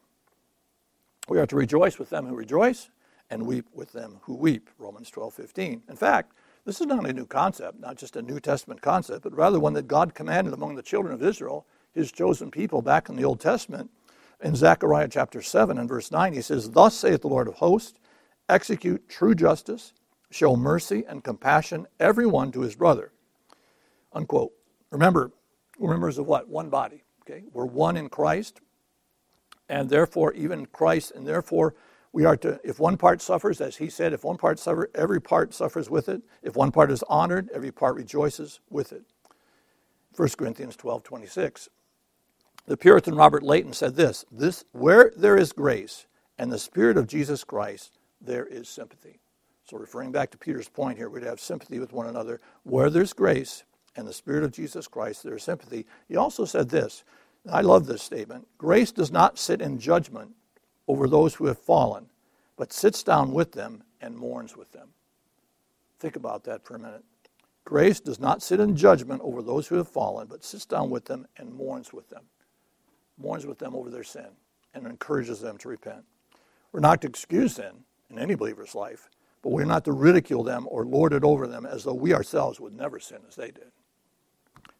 We 1.29 1.39
are 1.39 1.47
to 1.47 1.57
rejoice 1.57 1.99
with 1.99 2.11
them 2.11 2.27
who 2.27 2.37
rejoice 2.37 2.91
and 3.31 3.47
weep 3.47 3.67
with 3.73 3.93
them 3.93 4.21
who 4.23 4.35
weep. 4.35 4.71
Romans 4.79 5.11
12, 5.11 5.35
15. 5.35 5.83
In 5.89 5.97
fact, 5.97 6.33
this 6.65 6.81
is 6.81 6.87
not 6.87 7.07
a 7.07 7.13
new 7.13 7.27
concept, 7.27 7.81
not 7.81 7.97
just 7.97 8.17
a 8.17 8.23
New 8.23 8.41
Testament 8.41 8.81
concept, 8.81 9.23
but 9.23 9.37
rather 9.37 9.61
one 9.61 9.75
that 9.75 9.89
God 9.89 10.15
commanded 10.15 10.55
among 10.55 10.75
the 10.75 10.83
children 10.83 11.15
of 11.15 11.23
Israel, 11.23 11.67
his 11.93 12.11
chosen 12.11 12.51
people 12.51 12.83
back 12.83 13.09
in 13.09 13.17
the 13.17 13.25
Old 13.25 13.41
Testament, 13.41 13.91
in 14.41 14.55
Zechariah 14.55 15.09
chapter 15.09 15.41
7 15.41 15.79
and 15.79 15.89
verse 15.89 16.11
9, 16.11 16.33
he 16.33 16.43
says, 16.43 16.71
Thus 16.71 16.95
saith 16.95 17.23
the 17.23 17.29
Lord 17.29 17.49
of 17.49 17.55
hosts, 17.55 17.99
execute 18.49 19.09
true 19.09 19.35
justice, 19.35 19.93
show 20.31 20.57
mercy 20.57 21.05
and 21.09 21.25
compassion, 21.25 21.87
every 22.01 22.27
one 22.27 22.53
to 22.53 22.61
his 22.61 22.75
brother. 22.75 23.13
Unquote. 24.13 24.53
Remember, 24.91 25.33
we're 25.79 25.91
members 25.91 26.19
of 26.19 26.27
what? 26.27 26.49
One 26.49 26.69
body. 26.69 27.05
Okay? 27.23 27.45
We're 27.53 27.65
one 27.65 27.97
in 27.97 28.09
Christ, 28.09 28.61
and 29.69 29.89
therefore, 29.89 30.33
even 30.35 30.67
Christ, 30.67 31.13
and 31.13 31.27
therefore, 31.27 31.75
we 32.15 32.25
are 32.25 32.37
to, 32.37 32.61
if 32.63 32.79
one 32.79 32.97
part 32.97 33.21
suffers, 33.21 33.61
as 33.61 33.77
he 33.77 33.91
said, 33.91 34.13
if 34.13 34.23
one 34.23 34.37
part 34.37 34.61
suffers, 34.61 34.89
every 34.95 35.21
part 35.21 35.53
suffers 35.53 35.91
with 35.91 36.09
it. 36.09 36.23
If 36.45 36.55
one 36.55 36.71
part 36.71 36.93
is 36.93 37.03
honored, 37.09 37.51
every 37.53 37.73
part 37.73 37.97
rejoices 37.97 38.61
with 38.71 38.93
it. 38.93 39.03
1 40.15 40.29
Corinthians 40.39 40.77
12 40.77 41.03
26. 41.03 41.69
The 42.67 42.77
Puritan 42.77 43.17
Robert 43.17 43.43
Leighton 43.43 43.73
said 43.73 43.97
this, 43.97 44.25
this 44.31 44.65
Where 44.71 45.13
there 45.17 45.37
is 45.37 45.53
grace 45.53 46.07
and 46.39 46.53
the 46.53 46.59
Spirit 46.59 46.97
of 46.97 47.09
Jesus 47.09 47.43
Christ, 47.43 47.99
there 48.21 48.47
is 48.47 48.69
sympathy. 48.69 49.19
So, 49.65 49.77
referring 49.77 50.13
back 50.13 50.31
to 50.31 50.39
Peter's 50.39 50.69
point 50.69 50.97
here, 50.97 51.09
we'd 51.09 51.25
have 51.25 51.41
sympathy 51.41 51.81
with 51.81 51.93
one 51.93 52.07
another. 52.07 52.41
Where 52.63 52.91
there's 52.91 53.13
grace 53.13 53.65
and 53.97 54.07
the 54.07 54.13
Spirit 54.13 54.45
of 54.45 54.53
Jesus 54.53 54.87
Christ, 54.87 55.25
there 55.25 55.35
is 55.35 55.43
sympathy. 55.43 55.85
He 56.09 56.15
also 56.15 56.45
said 56.45 56.69
this, 56.71 57.03
I 57.51 57.63
love 57.63 57.87
this 57.87 58.03
statement 58.05 58.47
grace 58.57 58.93
does 58.93 59.11
not 59.11 59.37
sit 59.37 59.61
in 59.61 59.81
judgment 59.81 60.37
over 60.89 61.09
those 61.09 61.35
who 61.35 61.47
have 61.47 61.59
fallen, 61.59 62.07
but 62.57 62.73
sits 62.73 63.03
down 63.03 63.33
with 63.33 63.53
them 63.53 63.83
and 64.01 64.17
mourns 64.17 64.57
with 64.57 64.73
them. 64.73 64.91
Think 65.99 66.17
about 66.17 66.45
that 66.45 66.65
for 66.65 66.77
a 66.77 66.79
minute. 66.79 67.05
Grace 67.65 68.01
does 68.01 68.21
not 68.21 68.43
sit 68.43 68.61
in 68.61 68.77
judgment 68.77 69.23
over 69.25 69.43
those 69.43 69.69
who 69.69 69.77
have 69.77 69.89
fallen, 69.89 70.27
but 70.29 70.45
sits 70.45 70.67
down 70.67 70.91
with 70.91 71.07
them 71.07 71.27
and 71.39 71.55
mourns 71.55 71.93
with 71.93 72.11
them 72.11 72.25
mourns 73.19 73.47
with 73.47 73.59
them 73.59 73.75
over 73.75 73.91
their 73.91 74.05
sin, 74.05 74.29
and 74.75 74.87
encourages 74.87 75.41
them 75.41 75.59
to 75.59 75.69
repent. 75.69 76.05
We're 76.73 76.81
not 76.81 77.01
to 77.03 77.09
excuse 77.09 77.57
sin 77.57 77.85
in 78.11 78.19
any 78.19 78.35
believer's 78.35 78.75
life, 78.75 79.09
but 79.43 79.51
we're 79.53 79.65
not 79.65 79.85
to 79.85 79.93
ridicule 79.93 80.43
them 80.43 80.67
or 80.71 80.85
lord 80.85 81.13
it 81.13 81.25
over 81.25 81.47
them 81.47 81.67
as 81.67 81.85
though 81.85 81.95
we 81.95 82.15
ourselves 82.15 82.61
would 82.61 82.75
never 82.75 82.99
sin 82.99 83.21
as 83.29 83.37
they 83.37 83.51
did. 83.51 83.71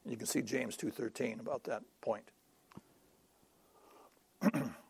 You 0.07 0.17
can 0.17 0.27
see 0.27 0.43
James 0.43 0.77
2:13 0.77 1.41
about 1.41 1.65
that 1.65 1.83
point. 2.01 2.31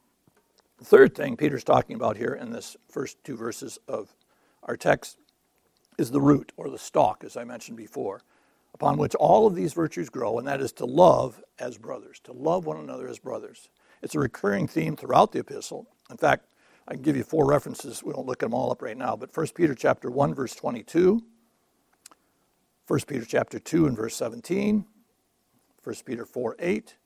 the 0.79 0.85
third 0.85 1.15
thing 1.15 1.37
Peter's 1.37 1.65
talking 1.65 1.97
about 1.97 2.17
here 2.17 2.35
in 2.35 2.51
this 2.51 2.77
first 2.89 3.23
two 3.25 3.37
verses 3.37 3.79
of 3.89 4.15
our 4.63 4.77
text 4.77 5.19
is 5.99 6.11
the 6.11 6.21
root 6.21 6.53
or 6.57 6.71
the 6.71 6.79
stalk, 6.79 7.25
as 7.25 7.37
I 7.37 7.45
mentioned 7.45 7.77
before 7.77 8.23
upon 8.75 8.99
which 8.99 9.15
all 9.15 9.47
of 9.47 9.55
these 9.55 9.73
virtues 9.73 10.11
grow, 10.11 10.39
and 10.39 10.47
that 10.49 10.61
is 10.61 10.73
to 10.73 10.85
love 10.85 11.41
as 11.59 11.79
brothers, 11.79 12.21
to 12.25 12.33
love 12.33 12.67
one 12.67 12.77
another 12.77 13.09
as 13.09 13.21
brothers. 13.21 13.69
It's 14.03 14.17
a 14.17 14.19
recurring 14.19 14.67
theme 14.67 14.97
throughout 14.97 15.33
the 15.33 15.39
epistle. 15.39 15.89
In 16.11 16.17
fact, 16.17 16.47
I 16.87 16.95
can 16.95 17.03
give 17.03 17.17
you 17.17 17.23
four 17.23 17.47
references. 17.47 18.03
We 18.03 18.13
won't 18.13 18.27
look 18.27 18.41
them 18.41 18.53
all 18.53 18.71
up 18.73 18.83
right 18.83 18.97
now, 18.97 19.17
but 19.17 19.35
1 19.35 19.47
Peter 19.55 19.75
chapter 19.75 20.11
1 20.11 20.35
verse 20.35 20.55
22, 20.55 21.23
1 22.87 23.01
Peter 23.07 23.25
chapter 23.25 23.59
2 23.59 23.87
and 23.87 23.97
verse 23.97 24.17
17, 24.17 24.85
1 25.83 25.97
Peter 26.05 26.27
4 26.27 26.57
8, 26.59 26.97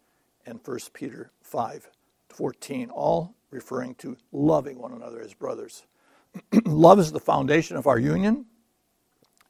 and 0.47 0.61
1 0.65 0.79
Peter 0.95 1.31
5 1.43 1.91
14, 2.31 2.91
all 2.91 3.35
referring 3.51 3.95
to 3.97 4.17
loving 4.33 4.79
one 4.79 4.93
another 4.93 5.21
as 5.21 5.35
brothers. 5.35 5.87
Love 6.65 6.99
is 6.99 7.13
the 7.13 7.21
foundation 7.21 7.77
of 7.77 7.87
our 7.87 7.99
union, 7.99 8.47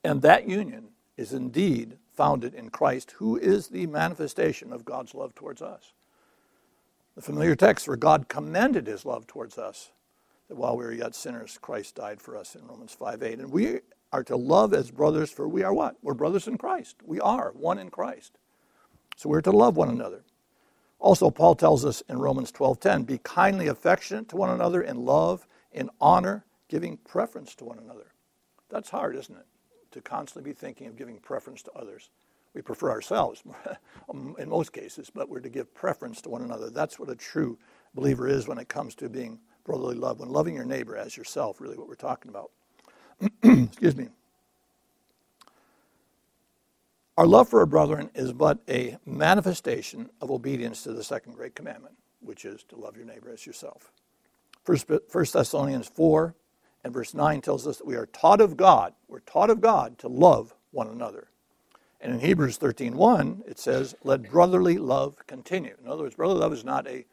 and 0.05 0.23
that 0.23 0.49
union 0.49 0.89
is 1.17 1.33
indeed 1.33 1.99
founded 2.13 2.55
in 2.55 2.71
Christ, 2.71 3.13
who 3.19 3.37
is 3.37 3.69
the 3.69 3.87
manifestation 3.87 4.73
of 4.73 4.85
God's 4.85 5.15
love 5.15 5.35
towards 5.35 5.63
us. 5.63 5.93
The 7.15 7.23
familiar 7.23 7.55
text 7.55 7.87
where 7.87 7.97
God 7.97 8.29
commended 8.29 8.87
his 8.87 9.05
love 9.05 9.27
towards 9.27 9.59
us, 9.59 9.91
that 10.49 10.57
while 10.57 10.77
we 10.77 10.85
were 10.85 10.93
yet 10.93 11.15
sinners, 11.15 11.59
Christ 11.61 11.97
died 11.97 12.21
for 12.21 12.37
us 12.37 12.55
in 12.55 12.67
Romans 12.67 12.93
5 12.93 13.23
8. 13.23 13.39
And 13.39 13.53
we 13.53 13.81
are 14.13 14.25
to 14.25 14.37
love 14.37 14.75
as 14.75 14.91
brothers, 14.91 15.31
for 15.31 15.49
we 15.49 15.63
are 15.63 15.75
what? 15.75 15.97
We're 16.03 16.15
brothers 16.15 16.49
in 16.49 16.59
Christ. 16.59 16.97
We 17.05 17.21
are 17.21 17.53
one 17.55 17.79
in 17.79 17.91
Christ. 17.91 18.39
So 19.17 19.29
we're 19.29 19.41
to 19.43 19.51
love 19.51 19.77
one 19.77 19.91
another. 19.91 20.23
Also, 21.01 21.31
Paul 21.31 21.55
tells 21.55 21.85
us 21.85 22.03
in 22.09 22.19
Romans 22.19 22.53
12:10, 22.53 23.05
be 23.05 23.19
kindly 23.19 23.69
affectionate 23.69 24.29
to 24.31 24.37
one 24.37 24.51
another 24.51 24.83
in 24.83 25.05
love, 25.05 25.47
in 25.73 25.91
honor, 26.01 26.45
giving 26.69 26.97
preference 26.99 27.55
to 27.57 27.65
one 27.65 27.79
another. 27.79 28.13
That's 28.69 28.91
hard, 28.91 29.17
isn't 29.17 29.37
it? 29.37 29.47
to 29.93 30.01
constantly 30.01 30.51
be 30.51 30.55
thinking 30.55 30.87
of 30.87 30.97
giving 30.97 31.19
preference 31.19 31.63
to 31.63 31.73
others. 31.73 32.11
We 32.55 32.63
prefer 32.63 32.91
ourselves 32.91 33.43
um, 34.11 34.37
in 34.39 34.49
most 34.49 34.73
cases, 34.73 35.11
but 35.15 35.29
we're 35.29 35.41
to 35.41 35.49
give 35.49 35.75
preference 35.75 36.21
to 36.23 36.31
one 36.31 36.43
another. 36.43 36.71
That's 36.71 36.99
what 36.99 37.11
a 37.11 37.17
true 37.17 37.59
believer 37.95 38.29
is 38.29 38.49
when 38.49 38.59
it 38.59 38.69
comes 38.69 38.95
to 38.97 39.09
being 39.09 39.41
brotherly 39.65 39.97
love, 39.97 40.21
when 40.21 40.31
loving 40.31 40.55
your 40.55 40.65
neighbor 40.65 40.97
as 40.97 41.17
yourself, 41.17 41.61
really 41.61 41.77
what 41.77 41.89
we're 41.89 41.95
talking 41.95 42.31
about. 42.31 42.51
Excuse 43.43 43.97
me. 43.97 44.09
Our 47.19 47.27
love 47.27 47.49
for 47.49 47.59
our 47.59 47.67
brethren 47.67 48.11
is 48.15 48.33
but 48.33 48.61
a 48.69 48.97
manifestation 49.05 50.09
of 50.21 50.31
obedience 50.31 50.85
to 50.85 50.93
the 50.93 51.03
second 51.03 51.33
great 51.33 51.57
commandment, 51.57 51.97
which 52.21 52.45
is 52.45 52.63
to 52.69 52.77
love 52.77 52.97
your 52.97 53.07
neighbor 53.07 53.29
as 53.33 53.45
yourself. 53.45 53.91
First, 54.63 54.87
Thessalonians 55.33 55.89
4 55.89 56.37
and 56.85 56.95
verse 56.95 57.15
9 57.15 57.41
tells 57.41 57.67
us 57.67 57.79
that 57.79 57.89
we 57.89 57.97
are 57.97 58.07
taught 58.07 58.41
of 58.41 58.57
God, 58.57 58.95
we're 59.09 59.19
taught 59.19 59.51
of 59.51 59.61
God 59.61 59.99
to 59.99 60.07
love 60.07 60.55
one 60.71 60.87
another. 60.87 61.27
And 62.01 62.13
in 62.13 62.21
Hebrews 62.21 62.57
13:1, 62.57 63.43
it 63.49 63.59
says, 63.59 63.97
"Let 64.05 64.31
brotherly 64.31 64.79
love 64.79 65.17
continue." 65.27 65.77
In 65.83 65.89
other 65.89 66.05
words, 66.05 66.15
brotherly 66.15 66.39
love 66.39 66.53
is 66.53 66.65
not 66.65 66.87
a 66.87 67.05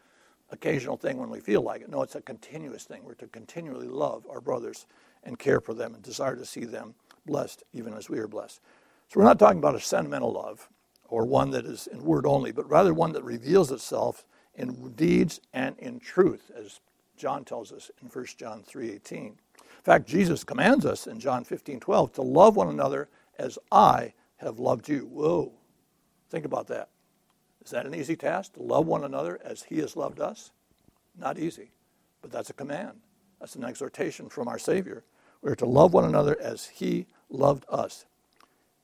occasional 0.51 0.97
thing 0.97 1.17
when 1.17 1.31
we 1.31 1.39
feel 1.39 1.63
like 1.63 1.81
it. 1.81 1.89
No, 1.89 2.03
it's 2.03 2.13
a 2.13 2.21
continuous 2.21 2.83
thing. 2.83 3.03
We're 3.03 3.15
to 3.15 3.27
continually 3.27 3.87
love 3.87 4.27
our 4.29 4.39
brothers 4.39 4.85
and 5.23 5.39
care 5.39 5.59
for 5.59 5.73
them 5.73 5.95
and 5.95 6.03
desire 6.03 6.35
to 6.35 6.45
see 6.45 6.65
them 6.65 6.93
blessed 7.25 7.63
even 7.73 7.95
as 7.95 8.07
we 8.07 8.19
are 8.19 8.27
blessed. 8.27 8.61
So 9.07 9.19
we're 9.19 9.25
not 9.25 9.39
talking 9.39 9.59
about 9.59 9.75
a 9.75 9.79
sentimental 9.79 10.31
love 10.31 10.67
or 11.07 11.25
one 11.25 11.51
that 11.51 11.65
is 11.65 11.87
in 11.87 12.03
word 12.03 12.25
only, 12.25 12.51
but 12.51 12.69
rather 12.69 12.93
one 12.93 13.13
that 13.13 13.23
reveals 13.23 13.71
itself 13.71 14.25
in 14.55 14.93
deeds 14.95 15.39
and 15.53 15.77
in 15.79 15.99
truth, 15.99 16.51
as 16.55 16.79
John 17.17 17.45
tells 17.45 17.71
us 17.71 17.91
in 18.01 18.09
1 18.09 18.37
John 18.37 18.63
3:18 18.63 19.17
In 19.17 19.37
fact, 19.83 20.07
Jesus 20.07 20.43
commands 20.43 20.85
us 20.85 21.07
in 21.07 21.19
John 21.19 21.43
15 21.43 21.79
12 21.79 22.13
to 22.13 22.21
love 22.21 22.55
one 22.55 22.69
another 22.69 23.09
as 23.37 23.59
I 23.71 24.13
have 24.37 24.59
loved 24.59 24.89
you. 24.89 25.05
Whoa. 25.05 25.53
Think 26.29 26.45
about 26.45 26.67
that. 26.67 26.89
Is 27.63 27.71
that 27.71 27.85
an 27.85 27.95
easy 27.95 28.15
task 28.15 28.53
to 28.53 28.63
love 28.63 28.85
one 28.85 29.03
another 29.03 29.39
as 29.43 29.63
he 29.63 29.79
has 29.79 29.95
loved 29.95 30.19
us? 30.19 30.51
Not 31.17 31.39
easy, 31.39 31.71
but 32.21 32.31
that's 32.31 32.49
a 32.49 32.53
command. 32.53 32.99
That's 33.39 33.55
an 33.55 33.63
exhortation 33.63 34.29
from 34.29 34.47
our 34.47 34.59
Savior. 34.59 35.03
We're 35.41 35.55
to 35.55 35.65
love 35.65 35.93
one 35.93 36.05
another 36.05 36.39
as 36.41 36.65
he 36.65 37.07
loved 37.29 37.65
us. 37.69 38.05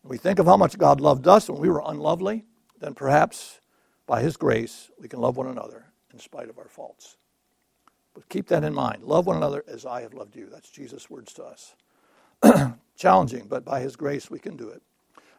We 0.03 0.17
think 0.17 0.39
of 0.39 0.45
how 0.45 0.57
much 0.57 0.77
God 0.77 0.99
loved 0.99 1.27
us 1.27 1.49
when 1.49 1.61
we 1.61 1.69
were 1.69 1.83
unlovely, 1.85 2.45
then 2.79 2.93
perhaps 2.93 3.59
by 4.07 4.21
his 4.21 4.35
grace 4.35 4.89
we 4.99 5.07
can 5.07 5.21
love 5.21 5.37
one 5.37 5.47
another 5.47 5.85
in 6.11 6.19
spite 6.19 6.49
of 6.49 6.57
our 6.57 6.67
faults. 6.67 7.17
But 8.13 8.27
keep 8.27 8.47
that 8.47 8.63
in 8.63 8.73
mind. 8.73 9.03
Love 9.03 9.27
one 9.27 9.37
another 9.37 9.63
as 9.67 9.85
I 9.85 10.01
have 10.01 10.13
loved 10.13 10.35
you. 10.35 10.49
That's 10.51 10.69
Jesus' 10.69 11.09
words 11.09 11.33
to 11.33 11.43
us. 11.43 11.75
Challenging, 12.97 13.45
but 13.47 13.63
by 13.63 13.79
his 13.79 13.95
grace 13.95 14.29
we 14.29 14.39
can 14.39 14.57
do 14.57 14.69
it. 14.69 14.81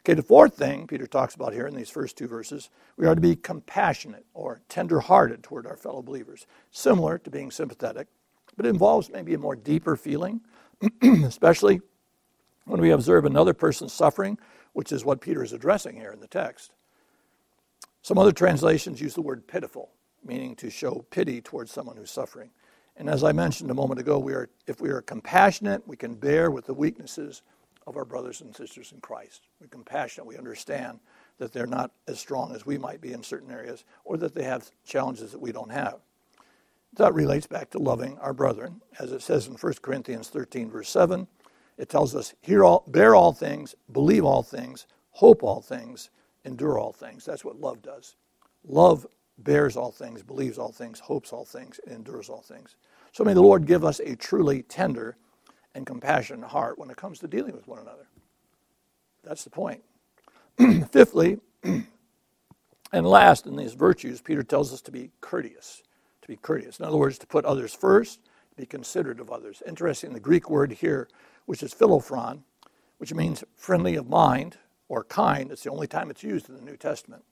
Okay, 0.01 0.15
the 0.15 0.23
fourth 0.23 0.55
thing 0.55 0.87
Peter 0.87 1.07
talks 1.07 1.35
about 1.35 1.53
here 1.53 1.67
in 1.67 1.77
these 1.77 1.91
first 1.91 2.17
two 2.17 2.27
verses, 2.27 2.71
we 2.97 3.07
are 3.07 3.15
to 3.15 3.21
be 3.21 3.37
compassionate 3.37 4.27
or 4.35 4.61
tender-hearted 4.69 5.43
toward 5.43 5.67
our 5.67 5.77
fellow 5.77 6.03
believers, 6.03 6.47
similar 6.71 7.19
to 7.19 7.31
being 7.31 7.51
sympathetic, 7.51 8.09
but 8.57 8.67
it 8.67 8.71
involves 8.71 9.11
maybe 9.11 9.35
a 9.35 9.39
more 9.39 9.55
deeper 9.55 9.97
feeling, 9.97 10.41
especially 11.03 11.81
When 12.65 12.81
we 12.81 12.91
observe 12.91 13.25
another 13.25 13.55
person's 13.55 13.93
suffering, 13.93 14.39
which 14.73 14.93
is 14.93 15.05
what 15.05 15.21
Peter 15.21 15.43
is 15.43 15.53
addressing 15.53 15.97
here 15.97 16.13
in 16.13 16.21
the 16.21 16.27
text, 16.29 16.73
some 18.03 18.19
other 18.19 18.33
translations 18.33 19.01
use 19.01 19.15
the 19.15 19.23
word 19.23 19.47
pitiful, 19.47 19.91
meaning 20.25 20.57
to 20.57 20.71
show 20.71 21.05
pity 21.11 21.41
towards 21.41 21.71
someone 21.71 21.97
who's 21.97 22.11
suffering. 22.11 22.51
And 22.97 23.09
as 23.09 23.25
I 23.25 23.33
mentioned 23.33 23.71
a 23.71 23.75
moment 23.75 24.01
ago, 24.01 24.19
we 24.19 24.33
are, 24.33 24.51
if 24.67 24.81
we 24.81 24.91
are 24.91 25.01
compassionate, 25.01 25.87
we 25.87 25.97
can 25.97 26.15
bear 26.15 26.51
with 26.51 26.67
the 26.67 26.75
weaknesses 26.75 27.43
of 27.87 27.97
our 27.97 28.05
brothers 28.05 28.41
and 28.41 28.55
sisters 28.55 28.93
in 28.93 29.01
Christ. 29.01 29.43
We're 29.61 29.69
compassionate. 29.69 30.27
We 30.27 30.37
understand 30.37 31.01
that 31.39 31.53
they're 31.53 31.67
not 31.67 31.91
as 32.07 32.21
strong 32.21 32.55
as 32.55 32.67
we 32.67 32.79
might 32.79 33.01
be 33.01 33.13
in 33.13 33.23
certain 33.23 33.51
areas, 33.51 33.85
or 34.05 34.17
that 34.19 34.35
they 34.35 34.45
have 34.45 34.71
challenges 34.85 35.33
that 35.33 35.41
we 35.41 35.53
don't 35.53 35.73
have. 35.73 35.97
That 36.95 37.15
relates 37.15 37.47
back 37.47 37.71
to 37.71 37.79
loving 37.79 38.19
our 38.19 38.35
brethren. 38.35 38.83
As 38.99 39.13
it 39.13 39.23
says 39.23 39.47
in 39.47 39.55
1 39.55 39.73
Corinthians 39.81 40.29
13, 40.29 40.71
verse 40.71 40.91
7, 40.91 41.27
it 41.83 41.89
tells 41.89 42.15
us, 42.15 42.33
Hear 42.43 42.65
all, 42.65 42.85
bear 42.87 43.17
all 43.17 43.33
things, 43.33 43.75
believe 43.91 44.25
all 44.25 44.45
things, 44.45 44.87
hope 45.11 45.43
all 45.43 45.61
things, 45.61 46.11
endure 46.45 46.79
all 46.79 46.93
things. 46.93 47.25
That's 47.25 47.45
what 47.45 47.61
love 47.61 47.83
does. 47.83 48.15
Love 48.65 49.05
bears 49.39 49.77
all 49.77 49.91
things, 49.91 50.23
believes 50.23 50.59
all 50.59 50.71
things, 50.71 51.01
hopes 51.01 51.33
all 51.33 51.45
things, 51.45 51.81
endures 51.89 52.29
all 52.29 52.41
things. 52.41 52.77
So 53.11 53.25
may 53.25 53.35
the 53.35 53.43
Lord 53.43 53.67
give 53.67 53.85
us 53.85 53.99
a 53.99 54.15
truly 54.15 54.63
tender 54.63 55.17
and 55.75 55.85
compassionate 55.85 56.51
heart 56.51 56.79
when 56.79 56.89
it 56.89 56.97
comes 56.97 57.19
to 57.19 57.27
dealing 57.27 57.57
with 57.57 57.67
one 57.67 57.81
another. 57.81 58.07
That's 59.25 59.43
the 59.43 59.51
point. 59.51 59.83
Fifthly, 60.93 61.41
and 61.65 61.87
last 62.93 63.45
in 63.49 63.57
these 63.57 63.75
virtues, 63.75 64.21
Peter 64.21 64.45
tells 64.45 64.73
us 64.73 64.83
to 64.83 64.93
be 64.93 65.11
courteous. 65.21 65.83
To 66.23 66.29
be 66.29 66.37
courteous. 66.37 66.79
In 66.79 66.85
other 66.85 66.97
words, 66.97 67.19
to 67.19 67.27
put 67.27 67.45
others 67.45 67.75
first, 67.75 68.21
be 68.57 68.67
considerate 68.67 69.19
of 69.19 69.33
others. 69.33 69.65
Interesting, 69.67 70.13
the 70.13 70.21
Greek 70.21 70.49
word 70.49 70.71
here, 70.71 71.09
which 71.47 71.63
is 71.63 71.75
philophron, 71.75 72.43
which 72.99 73.15
means 73.15 73.45
friendly 73.57 73.97
of 73.97 74.09
mind 74.09 74.57
or 74.89 75.05
kind. 75.05 75.51
It's 75.51 75.63
the 75.63 75.71
only 75.71 75.87
time 75.87 76.11
it's 76.11 76.23
used 76.23 76.49
in 76.49 76.55
the 76.55 76.63
New 76.63 76.77
Testament. 76.77 77.25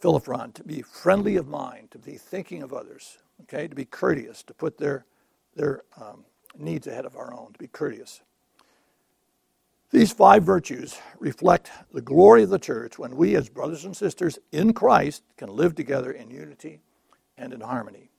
Philophron, 0.00 0.52
to 0.54 0.64
be 0.64 0.82
friendly 0.82 1.36
of 1.36 1.48
mind, 1.48 1.90
to 1.90 1.98
be 1.98 2.16
thinking 2.16 2.62
of 2.62 2.72
others, 2.72 3.18
okay, 3.42 3.66
to 3.66 3.74
be 3.74 3.84
courteous, 3.84 4.42
to 4.44 4.54
put 4.54 4.78
their, 4.78 5.06
their 5.54 5.82
um, 6.00 6.24
needs 6.58 6.86
ahead 6.86 7.06
of 7.06 7.16
our 7.16 7.34
own, 7.34 7.52
to 7.52 7.58
be 7.58 7.66
courteous. 7.66 8.20
These 9.90 10.12
five 10.12 10.42
virtues 10.42 10.98
reflect 11.18 11.70
the 11.92 12.00
glory 12.00 12.42
of 12.42 12.50
the 12.50 12.58
church 12.58 12.98
when 12.98 13.16
we, 13.16 13.36
as 13.36 13.48
brothers 13.48 13.84
and 13.84 13.96
sisters 13.96 14.38
in 14.52 14.72
Christ, 14.72 15.22
can 15.36 15.48
live 15.48 15.74
together 15.74 16.10
in 16.10 16.30
unity 16.30 16.80
and 17.38 17.52
in 17.52 17.60
harmony. 17.60 18.10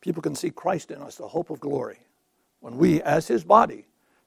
People 0.00 0.22
can 0.22 0.34
see 0.34 0.50
Christ 0.50 0.90
in 0.90 1.02
us, 1.02 1.16
the 1.16 1.28
hope 1.28 1.50
of 1.50 1.60
glory, 1.60 1.98
when 2.64 2.78
we, 2.78 3.02
as 3.02 3.28
his 3.28 3.44
body, 3.44 3.84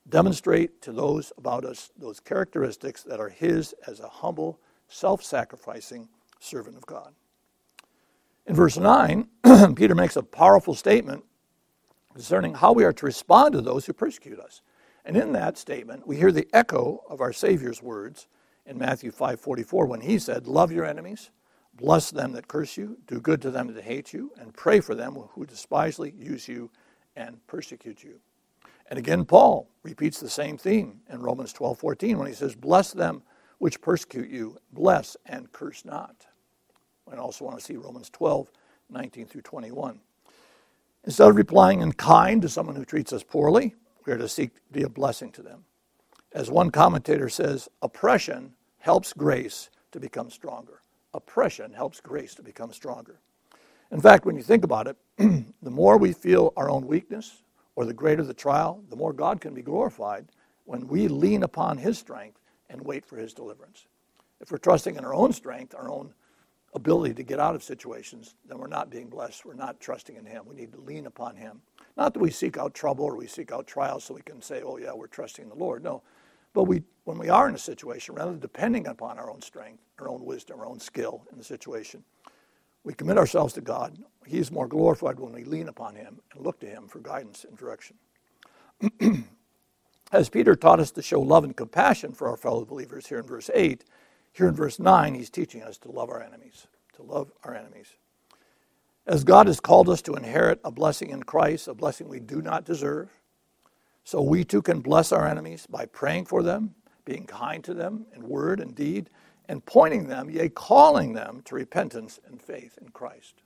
demonstrate 0.08 0.80
to 0.84 0.92
those 0.92 1.34
about 1.40 1.66
us 1.66 1.90
those 1.98 2.20
characteristics 2.20 3.02
that 3.02 3.20
are 3.20 3.30
his 3.30 3.74
as 3.88 4.00
a 4.00 4.08
humble, 4.08 4.60
self 4.88 5.24
sacrificing 5.24 6.08
servant 6.40 6.78
of 6.78 6.86
God. 6.86 7.16
In 8.46 8.54
verse 8.54 8.78
9, 8.78 9.28
Peter 9.76 9.96
makes 9.96 10.16
a 10.16 10.22
powerful 10.22 10.76
statement 10.76 11.24
concerning 12.14 12.54
how 12.54 12.74
we 12.74 12.84
are 12.84 12.94
to 12.94 13.08
respond 13.08 13.54
to 13.54 13.62
those 13.62 13.88
who 13.88 13.94
persecute 13.94 14.40
us. 14.40 14.62
And 15.04 15.18
in 15.18 15.32
that 15.32 15.58
statement, 15.58 16.06
we 16.06 16.18
hear 16.18 16.32
the 16.32 16.48
echo 16.54 17.04
of 17.10 17.22
our 17.22 17.34
Savior's 17.34 17.82
words 17.82 18.28
in 18.68 18.78
Matthew 18.78 19.10
5:44 19.10 19.88
when 19.88 20.02
he 20.02 20.20
said, 20.20 20.46
"Love 20.46 20.72
your 20.72 20.86
enemies, 20.86 21.32
bless 21.74 22.12
them 22.12 22.34
that 22.34 22.48
curse 22.48 22.78
you, 22.78 23.00
do 23.08 23.20
good 23.20 23.42
to 23.42 23.50
them 23.50 23.74
that 23.74 23.84
hate 23.84 24.14
you, 24.14 24.32
and 24.38 24.54
pray 24.54 24.80
for 24.80 24.94
them 24.94 25.16
who 25.16 25.44
despisely 25.44 26.12
use 26.12 26.48
you 26.48 26.70
and 27.16 27.40
persecute 27.48 28.04
you." 28.04 28.22
And 28.88 28.98
again 28.98 29.26
Paul 29.26 29.70
repeats 29.84 30.20
the 30.20 30.30
same 30.30 30.58
theme 30.58 31.02
in 31.10 31.22
Romans 31.22 31.54
12:14 31.54 32.18
when 32.18 32.28
he 32.28 32.34
says, 32.34 32.56
"Bless 32.56 32.92
them 32.92 33.24
which 33.58 33.82
persecute 33.82 34.30
you, 34.30 34.58
bless 34.72 35.18
and 35.26 35.52
curse 35.52 35.84
not." 35.86 36.28
I 37.10 37.16
also 37.16 37.46
want 37.46 37.58
to 37.58 37.64
see 37.64 37.78
Romans 37.78 38.10
12, 38.10 38.52
19 38.90 39.28
through 39.28 39.42
21. 39.42 40.02
Instead 41.06 41.30
of 41.30 41.36
replying 41.38 41.82
in 41.82 41.94
kind 41.94 42.42
to 42.42 42.50
someone 42.50 42.76
who 42.76 42.84
treats 42.84 43.14
us 43.14 43.24
poorly, 43.24 43.76
we 44.06 44.12
are 44.12 44.18
to 44.18 44.28
seek 44.28 44.54
to 44.56 44.62
be 44.72 44.84
a 44.84 44.90
blessing 44.90 45.32
to 45.32 45.42
them. 45.42 45.66
As 46.34 46.52
one 46.52 46.70
commentator 46.70 47.30
says, 47.30 47.70
oppression 47.82 48.54
helps 48.80 49.14
grace 49.14 49.70
to 49.92 50.00
become 50.00 50.30
stronger. 50.30 50.82
Oppression 51.14 51.74
helps 51.74 52.02
grace 52.02 52.36
to 52.36 52.44
become 52.44 52.74
stronger. 52.74 53.20
In 53.92 54.02
fact, 54.02 54.26
when 54.26 54.36
you 54.36 54.44
think 54.44 54.66
about 54.66 54.88
it, 54.88 54.98
the 55.18 55.72
more 55.72 55.98
we 55.98 56.12
feel 56.12 56.52
our 56.58 56.70
own 56.70 56.86
weakness 56.86 57.42
or 57.78 57.86
the 57.86 57.94
greater 57.94 58.24
the 58.24 58.34
trial, 58.34 58.84
the 58.90 58.96
more 58.96 59.14
God 59.14 59.40
can 59.40 59.54
be 59.54 59.62
glorified 59.62 60.26
when 60.66 60.88
we 60.88 61.08
lean 61.08 61.44
upon 61.44 61.78
His 61.78 62.00
strength 62.00 62.42
and 62.72 62.82
wait 62.82 63.06
for 63.06 63.18
His 63.18 63.36
deliverance. 63.36 63.86
If 64.42 64.52
we're 64.52 64.58
trusting 64.58 64.96
in 64.96 65.06
our 65.06 65.14
own 65.14 65.32
strength, 65.32 65.76
our 65.76 65.88
own 65.88 66.12
ability 66.74 67.14
to 67.14 67.22
get 67.22 67.40
out 67.40 67.54
of 67.54 67.62
situations, 67.62 68.34
then 68.50 68.58
we're 68.58 68.66
not 68.66 68.90
being 68.90 69.10
blessed. 69.10 69.46
We're 69.46 69.54
not 69.54 69.80
trusting 69.80 70.16
in 70.16 70.26
Him. 70.26 70.46
We 70.48 70.56
need 70.56 70.74
to 70.74 70.82
lean 70.82 71.06
upon 71.06 71.36
Him. 71.36 71.62
Not 71.96 72.16
that 72.16 72.20
we 72.20 72.32
seek 72.32 72.58
out 72.58 72.74
trouble 72.74 73.06
or 73.06 73.16
we 73.16 73.28
seek 73.28 73.52
out 73.52 73.68
trials 73.68 74.06
so 74.06 74.16
we 74.16 74.22
can 74.24 74.42
say, 74.42 74.64
oh, 74.66 74.78
yeah, 74.78 74.94
we're 74.94 75.06
trusting 75.06 75.48
the 75.48 75.56
Lord. 75.56 75.84
No. 75.84 76.02
But 76.56 76.64
we, 76.64 76.82
when 77.04 77.20
we 77.20 77.30
are 77.30 77.48
in 77.48 77.54
a 77.54 77.60
situation, 77.60 78.16
rather 78.16 78.32
than 78.32 78.40
depending 78.40 78.88
upon 78.88 79.20
our 79.20 79.30
own 79.30 79.44
strength, 79.44 79.84
our 80.00 80.10
own 80.10 80.26
wisdom, 80.26 80.60
our 80.60 80.66
own 80.66 80.80
skill 80.80 81.28
in 81.32 81.38
the 81.38 81.44
situation, 81.44 82.04
we 82.88 82.94
commit 82.94 83.18
ourselves 83.18 83.54
to 83.54 83.60
God. 83.60 83.98
He 84.26 84.38
is 84.38 84.50
more 84.50 84.66
glorified 84.66 85.20
when 85.20 85.34
we 85.34 85.44
lean 85.44 85.68
upon 85.68 85.96
Him 85.96 86.22
and 86.34 86.46
look 86.46 86.62
to 86.62 86.68
Him 86.68 86.88
for 86.88 87.00
guidance 87.00 87.44
and 87.44 87.58
direction. 87.58 87.98
As 90.14 90.30
Peter 90.30 90.56
taught 90.56 90.80
us 90.80 90.92
to 90.92 91.02
show 91.02 91.20
love 91.20 91.44
and 91.44 91.54
compassion 91.54 92.14
for 92.14 92.30
our 92.30 92.38
fellow 92.38 92.64
believers 92.64 93.08
here 93.08 93.20
in 93.20 93.26
verse 93.26 93.50
8, 93.54 93.84
here 94.32 94.48
in 94.48 94.56
verse 94.56 94.80
9, 94.80 95.16
he's 95.16 95.30
teaching 95.30 95.64
us 95.64 95.78
to 95.80 95.92
love 95.92 96.10
our 96.10 96.24
enemies, 96.24 96.68
to 96.96 97.04
love 97.04 97.30
our 97.44 97.54
enemies. 97.54 97.88
As 99.06 99.26
God 99.26 99.48
has 99.48 99.60
called 99.60 99.90
us 99.90 100.02
to 100.04 100.16
inherit 100.16 100.62
a 100.64 100.72
blessing 100.72 101.10
in 101.10 101.24
Christ, 101.24 101.68
a 101.68 101.74
blessing 101.74 102.08
we 102.08 102.22
do 102.22 102.42
not 102.42 102.64
deserve, 102.64 103.10
so 104.06 104.22
we 104.22 104.46
too 104.46 104.62
can 104.62 104.80
bless 104.80 105.12
our 105.12 105.28
enemies 105.28 105.68
by 105.70 105.88
praying 105.88 106.28
for 106.28 106.42
them, 106.42 106.74
being 107.04 107.26
kind 107.26 107.66
to 107.66 107.74
them 107.74 108.06
in 108.16 108.30
word 108.30 108.62
and 108.62 108.74
deed, 108.74 109.10
and 109.48 109.66
pointing 109.66 110.08
them, 110.08 110.30
yea, 110.30 110.50
calling 110.50 111.14
them 111.14 111.42
to 111.46 111.56
repentance 111.56 112.20
and 112.28 112.42
faith 112.42 112.78
in 112.82 112.90
Christ. 112.90 113.42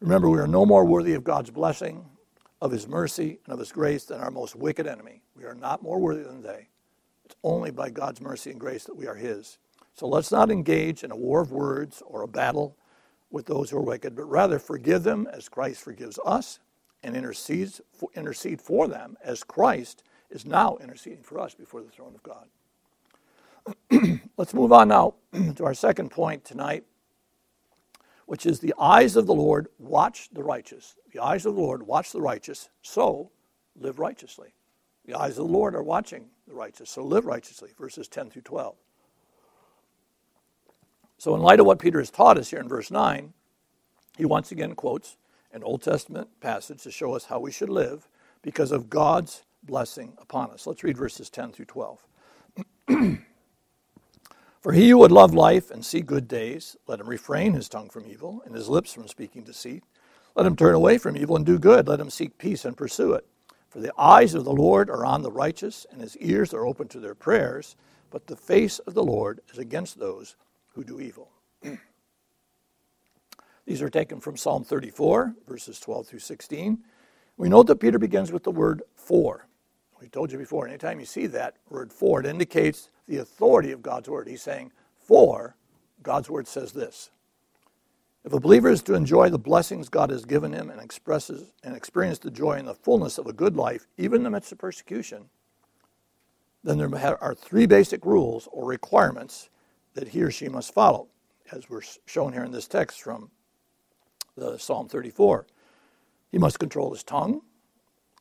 Remember, 0.00 0.28
we 0.28 0.38
are 0.38 0.46
no 0.46 0.66
more 0.66 0.84
worthy 0.84 1.14
of 1.14 1.24
God's 1.24 1.50
blessing, 1.50 2.04
of 2.60 2.70
His 2.70 2.86
mercy, 2.86 3.40
and 3.44 3.52
of 3.52 3.58
His 3.58 3.72
grace 3.72 4.04
than 4.04 4.20
our 4.20 4.30
most 4.30 4.54
wicked 4.54 4.86
enemy. 4.86 5.22
We 5.36 5.44
are 5.44 5.54
not 5.54 5.82
more 5.82 5.98
worthy 5.98 6.22
than 6.22 6.42
they. 6.42 6.68
It's 7.24 7.36
only 7.42 7.70
by 7.70 7.90
God's 7.90 8.20
mercy 8.20 8.50
and 8.50 8.60
grace 8.60 8.84
that 8.84 8.96
we 8.96 9.06
are 9.06 9.14
His. 9.14 9.58
So 9.94 10.06
let's 10.06 10.32
not 10.32 10.50
engage 10.50 11.04
in 11.04 11.10
a 11.10 11.16
war 11.16 11.40
of 11.40 11.52
words 11.52 12.02
or 12.06 12.22
a 12.22 12.28
battle 12.28 12.76
with 13.30 13.46
those 13.46 13.70
who 13.70 13.78
are 13.78 13.82
wicked, 13.82 14.14
but 14.14 14.24
rather 14.24 14.58
forgive 14.58 15.02
them 15.02 15.26
as 15.32 15.48
Christ 15.48 15.82
forgives 15.82 16.18
us 16.24 16.60
and 17.02 17.16
intercedes 17.16 17.80
intercede 18.16 18.60
for 18.60 18.88
them 18.88 19.16
as 19.22 19.44
Christ 19.44 20.04
is 20.30 20.46
now 20.46 20.76
interceding 20.82 21.22
for 21.22 21.38
us 21.38 21.54
before 21.54 21.82
the 21.82 21.90
throne 21.90 22.14
of 22.14 22.22
God. 22.22 22.48
let's 24.36 24.54
move 24.54 24.72
on 24.72 24.88
now 24.88 25.14
to 25.54 25.64
our 25.64 25.74
second 25.74 26.10
point 26.10 26.44
tonight, 26.44 26.84
which 28.26 28.46
is 28.46 28.60
the 28.60 28.74
eyes 28.78 29.16
of 29.16 29.26
the 29.26 29.34
Lord 29.34 29.68
watch 29.78 30.28
the 30.32 30.42
righteous. 30.42 30.96
The 31.12 31.22
eyes 31.22 31.46
of 31.46 31.54
the 31.54 31.60
Lord 31.60 31.84
watch 31.84 32.12
the 32.12 32.20
righteous, 32.20 32.68
so 32.82 33.30
live 33.76 33.98
righteously. 33.98 34.54
The 35.06 35.18
eyes 35.18 35.38
of 35.38 35.46
the 35.46 35.52
Lord 35.52 35.74
are 35.74 35.82
watching 35.82 36.26
the 36.48 36.54
righteous, 36.54 36.90
so 36.90 37.04
live 37.04 37.26
righteously, 37.26 37.70
verses 37.78 38.08
10 38.08 38.30
through 38.30 38.42
12. 38.42 38.74
So, 41.18 41.34
in 41.34 41.42
light 41.42 41.60
of 41.60 41.66
what 41.66 41.78
Peter 41.78 42.00
has 42.00 42.10
taught 42.10 42.38
us 42.38 42.50
here 42.50 42.60
in 42.60 42.68
verse 42.68 42.90
9, 42.90 43.32
he 44.16 44.24
once 44.24 44.52
again 44.52 44.74
quotes 44.74 45.16
an 45.52 45.62
Old 45.62 45.82
Testament 45.82 46.28
passage 46.40 46.82
to 46.82 46.90
show 46.90 47.14
us 47.14 47.26
how 47.26 47.38
we 47.38 47.52
should 47.52 47.70
live 47.70 48.08
because 48.42 48.72
of 48.72 48.90
God's 48.90 49.44
blessing 49.62 50.14
upon 50.18 50.50
us. 50.50 50.66
Let's 50.66 50.84
read 50.84 50.98
verses 50.98 51.30
10 51.30 51.52
through 51.52 51.66
12. 51.66 52.06
For 54.64 54.72
he 54.72 54.88
who 54.88 54.96
would 54.96 55.12
love 55.12 55.34
life 55.34 55.70
and 55.70 55.84
see 55.84 56.00
good 56.00 56.26
days, 56.26 56.74
let 56.86 56.98
him 56.98 57.06
refrain 57.06 57.52
his 57.52 57.68
tongue 57.68 57.90
from 57.90 58.06
evil 58.06 58.42
and 58.46 58.54
his 58.54 58.66
lips 58.66 58.94
from 58.94 59.06
speaking 59.06 59.42
deceit. 59.42 59.84
Let 60.34 60.46
him 60.46 60.56
turn 60.56 60.74
away 60.74 60.96
from 60.96 61.18
evil 61.18 61.36
and 61.36 61.44
do 61.44 61.58
good. 61.58 61.86
Let 61.86 62.00
him 62.00 62.08
seek 62.08 62.38
peace 62.38 62.64
and 62.64 62.74
pursue 62.74 63.12
it. 63.12 63.26
For 63.68 63.80
the 63.80 63.92
eyes 63.98 64.32
of 64.32 64.46
the 64.46 64.54
Lord 64.54 64.88
are 64.88 65.04
on 65.04 65.20
the 65.20 65.30
righteous, 65.30 65.84
and 65.92 66.00
his 66.00 66.16
ears 66.16 66.54
are 66.54 66.64
open 66.64 66.88
to 66.88 66.98
their 66.98 67.14
prayers, 67.14 67.76
but 68.10 68.26
the 68.26 68.36
face 68.36 68.78
of 68.78 68.94
the 68.94 69.04
Lord 69.04 69.40
is 69.52 69.58
against 69.58 69.98
those 69.98 70.34
who 70.68 70.82
do 70.82 70.98
evil. 70.98 71.30
These 73.66 73.82
are 73.82 73.90
taken 73.90 74.18
from 74.18 74.38
Psalm 74.38 74.64
34, 74.64 75.34
verses 75.46 75.78
12 75.78 76.06
through 76.06 76.20
16. 76.20 76.78
We 77.36 77.50
note 77.50 77.66
that 77.66 77.80
Peter 77.80 77.98
begins 77.98 78.32
with 78.32 78.44
the 78.44 78.50
word 78.50 78.80
for. 78.94 79.46
We 80.00 80.08
told 80.08 80.32
you 80.32 80.38
before, 80.38 80.66
anytime 80.66 81.00
you 81.00 81.06
see 81.06 81.26
that 81.26 81.56
word 81.68 81.92
for, 81.92 82.20
it 82.20 82.24
indicates 82.24 82.88
the 83.06 83.18
authority 83.18 83.72
of 83.72 83.82
God's 83.82 84.08
word. 84.08 84.28
He's 84.28 84.42
saying, 84.42 84.72
for, 84.94 85.56
God's 86.02 86.30
word 86.30 86.46
says 86.46 86.72
this. 86.72 87.10
If 88.24 88.32
a 88.32 88.40
believer 88.40 88.70
is 88.70 88.82
to 88.84 88.94
enjoy 88.94 89.28
the 89.28 89.38
blessings 89.38 89.90
God 89.90 90.10
has 90.10 90.24
given 90.24 90.52
him 90.52 90.70
and 90.70 90.80
expresses 90.80 91.52
and 91.62 91.76
experience 91.76 92.18
the 92.18 92.30
joy 92.30 92.52
and 92.52 92.66
the 92.66 92.74
fullness 92.74 93.18
of 93.18 93.26
a 93.26 93.34
good 93.34 93.54
life, 93.54 93.86
even 93.98 94.18
in 94.18 94.22
the 94.24 94.30
midst 94.30 94.52
of 94.52 94.58
persecution, 94.58 95.28
then 96.62 96.78
there 96.78 97.22
are 97.22 97.34
three 97.34 97.66
basic 97.66 98.06
rules 98.06 98.48
or 98.50 98.64
requirements 98.64 99.50
that 99.92 100.08
he 100.08 100.22
or 100.22 100.30
she 100.30 100.48
must 100.48 100.72
follow, 100.72 101.08
as 101.52 101.68
we're 101.68 101.82
shown 102.06 102.32
here 102.32 102.44
in 102.44 102.52
this 102.52 102.66
text 102.66 103.02
from 103.02 103.30
the 104.36 104.56
Psalm 104.58 104.88
34. 104.88 105.46
He 106.32 106.38
must 106.38 106.58
control 106.58 106.92
his 106.92 107.02
tongue, 107.02 107.42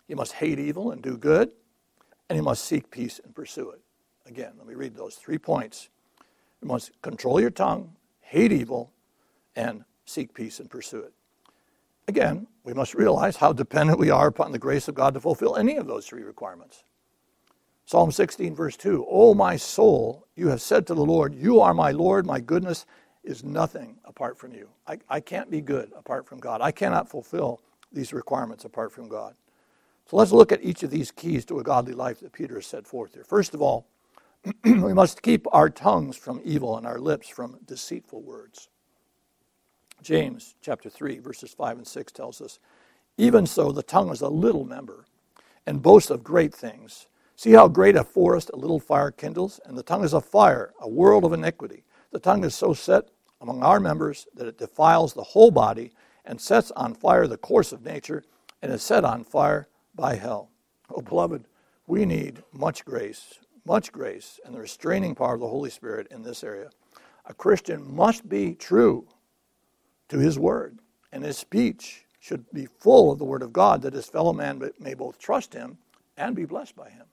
he 0.05 0.15
must 0.15 0.33
hate 0.33 0.59
evil 0.59 0.91
and 0.91 1.01
do 1.01 1.17
good, 1.17 1.51
and 2.29 2.35
he 2.35 2.41
must 2.41 2.65
seek 2.65 2.91
peace 2.91 3.21
and 3.23 3.33
pursue 3.33 3.71
it. 3.71 3.82
Again, 4.25 4.53
let 4.57 4.67
me 4.67 4.75
read 4.75 4.95
those 4.95 5.15
three 5.15 5.37
points. 5.37 5.89
You 6.61 6.67
must 6.67 7.01
control 7.01 7.41
your 7.41 7.49
tongue, 7.49 7.95
hate 8.21 8.51
evil, 8.51 8.91
and 9.55 9.83
seek 10.05 10.33
peace 10.33 10.59
and 10.59 10.69
pursue 10.69 10.99
it. 10.99 11.13
Again, 12.07 12.47
we 12.63 12.73
must 12.73 12.93
realize 12.93 13.37
how 13.37 13.53
dependent 13.53 13.99
we 13.99 14.09
are 14.09 14.27
upon 14.27 14.51
the 14.51 14.59
grace 14.59 14.87
of 14.87 14.95
God 14.95 15.13
to 15.13 15.19
fulfill 15.19 15.55
any 15.55 15.77
of 15.77 15.87
those 15.87 16.05
three 16.05 16.23
requirements. 16.23 16.83
Psalm 17.85 18.11
16, 18.11 18.55
verse 18.55 18.77
2 18.77 19.05
O 19.09 19.33
my 19.33 19.57
soul, 19.57 20.25
you 20.35 20.47
have 20.49 20.61
said 20.61 20.87
to 20.87 20.93
the 20.93 21.05
Lord, 21.05 21.35
You 21.35 21.59
are 21.59 21.73
my 21.73 21.91
Lord, 21.91 22.25
my 22.25 22.39
goodness 22.39 22.85
is 23.23 23.43
nothing 23.43 23.97
apart 24.05 24.37
from 24.37 24.53
you. 24.53 24.69
I, 24.87 24.99
I 25.09 25.19
can't 25.19 25.49
be 25.49 25.61
good 25.61 25.91
apart 25.97 26.27
from 26.27 26.39
God. 26.39 26.61
I 26.61 26.71
cannot 26.71 27.09
fulfill 27.09 27.61
these 27.91 28.13
requirements 28.13 28.65
apart 28.65 28.91
from 28.91 29.07
God. 29.07 29.35
So 30.09 30.17
let's 30.17 30.31
look 30.31 30.51
at 30.51 30.63
each 30.63 30.83
of 30.83 30.89
these 30.89 31.11
keys 31.11 31.45
to 31.45 31.59
a 31.59 31.63
godly 31.63 31.93
life 31.93 32.19
that 32.19 32.33
Peter 32.33 32.55
has 32.55 32.65
set 32.65 32.85
forth 32.85 33.13
here. 33.13 33.23
First 33.23 33.53
of 33.53 33.61
all, 33.61 33.87
we 34.63 34.93
must 34.93 35.21
keep 35.21 35.47
our 35.51 35.69
tongues 35.69 36.17
from 36.17 36.41
evil 36.43 36.77
and 36.77 36.85
our 36.85 36.99
lips 36.99 37.29
from 37.29 37.59
deceitful 37.65 38.21
words. 38.21 38.69
James 40.01 40.55
chapter 40.61 40.89
3, 40.89 41.19
verses 41.19 41.53
5 41.53 41.77
and 41.77 41.87
6 41.87 42.11
tells 42.11 42.41
us, 42.41 42.59
Even 43.17 43.45
so, 43.45 43.71
the 43.71 43.83
tongue 43.83 44.11
is 44.11 44.21
a 44.21 44.27
little 44.27 44.65
member 44.65 45.05
and 45.65 45.81
boasts 45.81 46.09
of 46.09 46.23
great 46.23 46.53
things. 46.53 47.07
See 47.35 47.51
how 47.51 47.67
great 47.67 47.95
a 47.95 48.03
forest 48.03 48.51
a 48.53 48.57
little 48.57 48.79
fire 48.79 49.11
kindles? 49.11 49.59
And 49.65 49.77
the 49.77 49.83
tongue 49.83 50.03
is 50.03 50.13
a 50.13 50.21
fire, 50.21 50.73
a 50.81 50.89
world 50.89 51.23
of 51.23 51.33
iniquity. 51.33 51.83
The 52.11 52.19
tongue 52.19 52.43
is 52.43 52.53
so 52.53 52.73
set 52.73 53.09
among 53.41 53.63
our 53.63 53.79
members 53.79 54.27
that 54.35 54.47
it 54.47 54.57
defiles 54.57 55.13
the 55.13 55.23
whole 55.23 55.51
body 55.51 55.91
and 56.25 56.39
sets 56.39 56.71
on 56.71 56.93
fire 56.93 57.27
the 57.27 57.37
course 57.37 57.71
of 57.71 57.83
nature 57.83 58.23
and 58.61 58.71
is 58.71 58.83
set 58.83 59.03
on 59.05 59.23
fire 59.23 59.67
by 59.95 60.15
hell. 60.15 60.49
Oh, 60.89 61.01
beloved, 61.01 61.45
we 61.87 62.05
need 62.05 62.43
much 62.51 62.85
grace, 62.85 63.39
much 63.65 63.91
grace, 63.91 64.39
and 64.45 64.53
the 64.53 64.59
restraining 64.59 65.15
power 65.15 65.35
of 65.35 65.39
the 65.39 65.47
Holy 65.47 65.69
Spirit 65.69 66.07
in 66.11 66.23
this 66.23 66.43
area. 66.43 66.69
A 67.25 67.33
Christian 67.33 67.95
must 67.95 68.27
be 68.27 68.55
true 68.55 69.07
to 70.09 70.19
his 70.19 70.37
word, 70.37 70.79
and 71.11 71.23
his 71.23 71.37
speech 71.37 72.05
should 72.19 72.45
be 72.51 72.65
full 72.65 73.11
of 73.11 73.19
the 73.19 73.25
word 73.25 73.41
of 73.41 73.53
God 73.53 73.81
that 73.81 73.93
his 73.93 74.07
fellow 74.07 74.33
man 74.33 74.71
may 74.79 74.93
both 74.93 75.19
trust 75.19 75.53
him 75.53 75.77
and 76.17 76.35
be 76.35 76.45
blessed 76.45 76.75
by 76.75 76.89
him. 76.89 77.05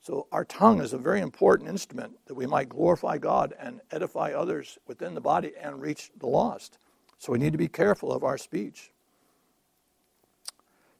So, 0.00 0.26
our 0.32 0.44
tongue 0.44 0.80
is 0.80 0.92
a 0.92 0.98
very 0.98 1.20
important 1.20 1.68
instrument 1.68 2.16
that 2.26 2.34
we 2.34 2.46
might 2.46 2.68
glorify 2.68 3.18
God 3.18 3.54
and 3.58 3.80
edify 3.90 4.32
others 4.32 4.78
within 4.86 5.14
the 5.14 5.20
body 5.20 5.52
and 5.60 5.82
reach 5.82 6.10
the 6.18 6.26
lost. 6.26 6.78
So, 7.18 7.32
we 7.32 7.38
need 7.38 7.52
to 7.52 7.58
be 7.58 7.68
careful 7.68 8.12
of 8.12 8.24
our 8.24 8.38
speech. 8.38 8.90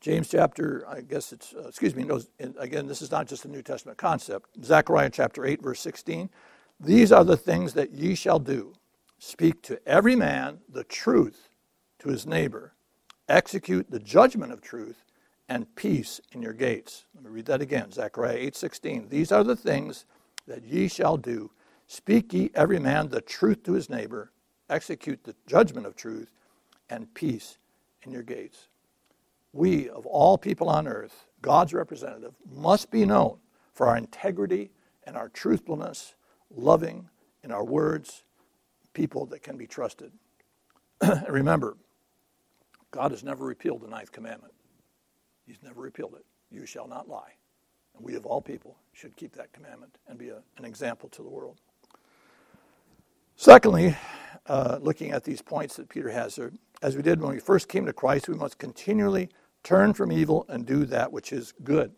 James 0.00 0.28
chapter, 0.28 0.84
I 0.88 1.00
guess 1.00 1.32
it's, 1.32 1.54
uh, 1.54 1.66
excuse 1.66 1.96
me, 1.96 2.04
no, 2.04 2.20
again, 2.58 2.87
this 2.87 3.02
is 3.02 3.11
not 3.11 3.26
just 3.26 3.44
a 3.44 3.48
New 3.48 3.62
Testament 3.62 3.98
concept. 3.98 4.50
Zechariah 4.62 5.11
chapter 5.11 5.44
8, 5.44 5.61
verse 5.61 5.80
16. 5.80 6.30
These 6.78 7.11
are 7.11 7.24
the 7.24 7.37
things 7.37 7.72
that 7.74 7.90
ye 7.90 8.14
shall 8.14 8.38
do 8.38 8.74
speak 9.18 9.61
to 9.62 9.80
every 9.88 10.14
man 10.14 10.61
the 10.68 10.84
truth 10.84 11.48
to 11.98 12.08
his 12.08 12.24
neighbor, 12.24 12.74
execute 13.28 13.90
the 13.90 13.98
judgment 13.98 14.52
of 14.52 14.61
truth, 14.61 15.04
and 15.48 15.74
peace 15.74 16.20
in 16.30 16.42
your 16.42 16.52
gates. 16.52 17.06
Let 17.16 17.24
me 17.24 17.30
read 17.30 17.46
that 17.46 17.61
again. 17.61 17.90
Zechariah 17.90 18.37
8:16. 18.37 19.08
These 19.08 19.32
are 19.32 19.42
the 19.42 19.56
things 19.56 20.04
that 20.46 20.62
ye 20.62 20.87
shall 20.87 21.16
do. 21.16 21.50
Speak 21.88 22.32
ye 22.32 22.50
every 22.54 22.78
man 22.78 23.08
the 23.08 23.20
truth 23.20 23.64
to 23.64 23.72
his 23.72 23.90
neighbor, 23.90 24.30
execute 24.70 25.24
the 25.24 25.34
judgment 25.46 25.87
of 25.87 25.96
truth, 25.96 26.30
and 26.88 27.12
peace 27.14 27.58
in 28.02 28.12
your 28.12 28.22
gates 28.22 28.68
we, 29.52 29.88
of 29.88 30.06
all 30.06 30.38
people 30.38 30.68
on 30.68 30.87
earth, 30.87 31.26
God's 31.42 31.72
representative, 31.72 32.34
must 32.50 32.90
be 32.90 33.04
known 33.04 33.38
for 33.72 33.87
our 33.87 33.96
integrity 33.96 34.70
and 35.04 35.16
our 35.16 35.28
truthfulness, 35.28 36.14
loving 36.50 37.08
in 37.42 37.50
our 37.52 37.64
words, 37.64 38.24
people 38.92 39.26
that 39.26 39.42
can 39.42 39.56
be 39.56 39.66
trusted. 39.66 40.12
remember, 41.28 41.76
God 42.90 43.11
has 43.11 43.22
never 43.22 43.44
repealed 43.44 43.82
the 43.82 43.88
ninth 43.88 44.12
commandment. 44.12 44.52
He's 45.46 45.62
never 45.62 45.80
repealed 45.80 46.14
it. 46.14 46.24
You 46.50 46.66
shall 46.66 46.88
not 46.88 47.08
lie. 47.08 47.32
And 47.96 48.04
we, 48.04 48.14
of 48.14 48.26
all 48.26 48.40
people, 48.40 48.76
should 48.92 49.16
keep 49.16 49.34
that 49.37 49.52
commandment 49.52 49.98
and 50.08 50.18
be 50.18 50.28
a, 50.28 50.42
an 50.56 50.64
example 50.64 51.08
to 51.11 51.22
the 51.22 51.28
world. 51.28 51.61
Secondly, 53.37 53.96
uh, 54.46 54.78
looking 54.80 55.12
at 55.12 55.24
these 55.24 55.40
points 55.40 55.76
that 55.76 55.88
Peter 55.88 56.11
has 56.11 56.37
there, 56.37 56.52
as 56.83 56.97
we 56.97 57.03
did 57.03 57.21
when 57.21 57.33
we 57.33 57.41
first 57.41 57.69
came 57.69 57.87
to 57.87 57.93
Christ, 57.93 58.29
we 58.29 58.35
must 58.35 58.59
continually 58.59 59.31
Turn 59.62 59.93
from 59.93 60.12
evil 60.12 60.47
and 60.49 60.64
do 60.64 60.85
that 60.87 61.12
which 61.12 61.33
is 61.33 61.53
good. 61.62 61.93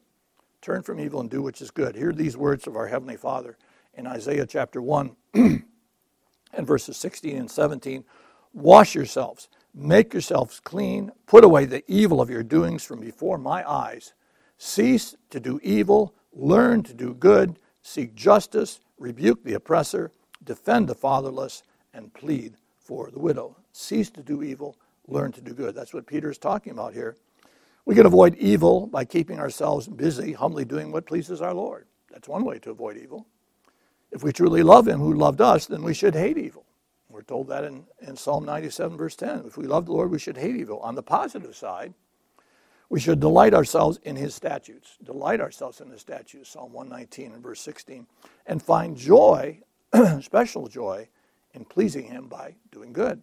Turn 0.61 0.83
from 0.83 1.01
evil 1.01 1.21
and 1.21 1.31
do 1.31 1.43
which 1.43 1.63
is 1.63 1.71
good. 1.71 1.95
Hear 1.95 2.13
these 2.13 2.37
words 2.37 2.67
of 2.67 2.77
our 2.77 2.89
Heavenly 2.89 3.17
Father 3.17 3.57
in 3.95 4.07
Isaiah 4.07 4.47
chapter 4.47 4.83
1 4.83 5.17
and 5.35 5.65
verses 6.59 6.97
16 6.97 7.37
and 7.37 7.51
17. 7.51 8.05
Wash 8.53 8.95
yourselves, 8.95 9.49
make 9.75 10.13
yourselves 10.13 10.61
clean, 10.61 11.13
put 11.27 11.45
away 11.45 11.65
the 11.65 11.85
evil 11.87 12.21
of 12.21 12.29
your 12.29 12.43
doings 12.43 12.85
from 12.85 13.01
before 13.01 13.39
my 13.39 13.69
eyes. 13.69 14.13
Cease 14.59 15.15
to 15.31 15.41
do 15.41 15.61
evil, 15.63 16.15
learn 16.33 16.83
to 16.83 16.93
do 16.93 17.15
good, 17.15 17.59
seek 17.83 18.15
justice, 18.15 18.81
rebuke 18.99 19.45
the 19.45 19.55
oppressor, 19.55 20.11
defend 20.43 20.89
the 20.89 20.95
fatherless, 20.95 21.63
and 21.95 22.13
plead 22.13 22.57
for 22.79 23.11
the 23.11 23.21
widow. 23.21 23.57
Cease 23.73 24.11
to 24.11 24.23
do 24.23 24.43
evil, 24.43 24.77
learn 25.07 25.33
to 25.33 25.41
do 25.41 25.53
good. 25.53 25.75
That's 25.75 25.95
what 25.95 26.07
Peter 26.07 26.31
is 26.31 26.39
talking 26.39 26.73
about 26.73 26.93
here. 26.95 27.17
We 27.85 27.95
can 27.95 28.07
avoid 28.07 28.37
evil 28.37 28.87
by 28.87 29.05
keeping 29.05 29.39
ourselves 29.39 29.89
busy, 29.89 30.33
humbly 30.33 30.65
doing 30.65 30.93
what 30.93 31.07
pleases 31.07 31.41
our 31.41 31.55
Lord. 31.55 31.87
That's 32.11 32.29
one 32.29 32.45
way 32.45 32.59
to 32.61 32.71
avoid 32.71 32.97
evil. 32.97 33.27
If 34.11 34.23
we 34.23 34.33
truly 34.33 34.63
love 34.63 34.89
Him 34.89 35.01
who 35.01 35.15
loved 35.15 35.41
us, 35.41 35.67
then 35.67 35.83
we 35.83 35.95
should 35.95 36.15
hate 36.15 36.37
evil. 36.37 36.67
We're 37.09 37.23
told 37.23 37.49
that 37.49 37.65
in, 37.65 37.85
in 38.01 38.17
Psalm 38.17 38.45
97, 38.45 38.97
verse 38.97 39.17
10. 39.17 39.45
If 39.47 39.57
we 39.57 39.67
love 39.67 39.87
the 39.87 39.93
Lord, 39.93 40.11
we 40.11 40.19
should 40.19 40.37
hate 40.37 40.57
evil. 40.57 40.79
On 40.81 40.95
the 40.95 41.03
positive 41.03 41.57
side, 41.57 41.95
we 42.89 43.01
should 43.01 43.21
delight 43.21 43.55
ourselves 43.55 43.99
in 44.03 44.17
His 44.17 44.35
statutes. 44.35 44.97
Delight 45.03 45.41
ourselves 45.41 45.81
in 45.81 45.91
His 45.91 46.01
statutes, 46.01 46.51
Psalm 46.51 46.73
119 46.73 47.33
and 47.33 47.43
verse 47.43 47.61
16. 47.61 48.07
And 48.47 48.63
find 48.63 48.97
joy, 48.97 49.61
special 50.21 50.67
joy, 50.69 51.09
in 51.55 51.65
pleasing 51.65 52.07
Him 52.07 52.27
by 52.27 52.55
doing 52.71 52.93
good. 52.93 53.23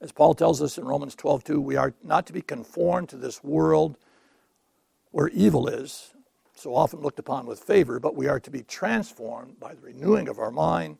As 0.00 0.12
Paul 0.12 0.34
tells 0.34 0.62
us 0.62 0.78
in 0.78 0.84
Romans 0.84 1.14
12:2, 1.14 1.60
we 1.60 1.76
are 1.76 1.94
not 2.02 2.26
to 2.26 2.32
be 2.32 2.40
conformed 2.42 3.08
to 3.10 3.16
this 3.16 3.44
world 3.44 3.98
where 5.10 5.28
evil 5.28 5.68
is, 5.68 6.14
so 6.54 6.74
often 6.74 7.00
looked 7.00 7.18
upon 7.18 7.46
with 7.46 7.60
favor, 7.60 7.98
but 7.98 8.14
we 8.14 8.28
are 8.28 8.40
to 8.40 8.50
be 8.50 8.62
transformed 8.62 9.58
by 9.60 9.74
the 9.74 9.80
renewing 9.80 10.28
of 10.28 10.38
our 10.38 10.50
mind, 10.50 10.98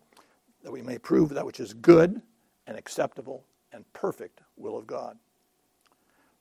that 0.63 0.73
we 0.73 0.83
may 0.83 0.99
prove 0.99 1.31
that 1.31 1.47
which 1.47 1.61
is 1.61 1.73
good 1.73 2.21
and 2.67 2.77
acceptable 2.77 3.45
and 3.73 3.91
perfect 3.93 4.41
will 4.57 4.77
of 4.77 4.87
God. 4.87 5.19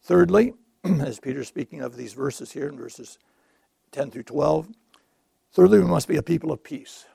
Thirdly, 0.01 0.53
as 0.83 1.19
Peter's 1.19 1.47
speaking 1.47 1.81
of 1.81 1.95
these 1.95 2.13
verses 2.13 2.51
here 2.51 2.67
in 2.67 2.77
verses 2.77 3.19
10 3.91 4.11
through 4.11 4.23
12, 4.23 4.69
thirdly, 5.51 5.79
we 5.79 5.85
must 5.85 6.07
be 6.07 6.17
a 6.17 6.23
people 6.23 6.51
of 6.51 6.63
peace, 6.63 7.05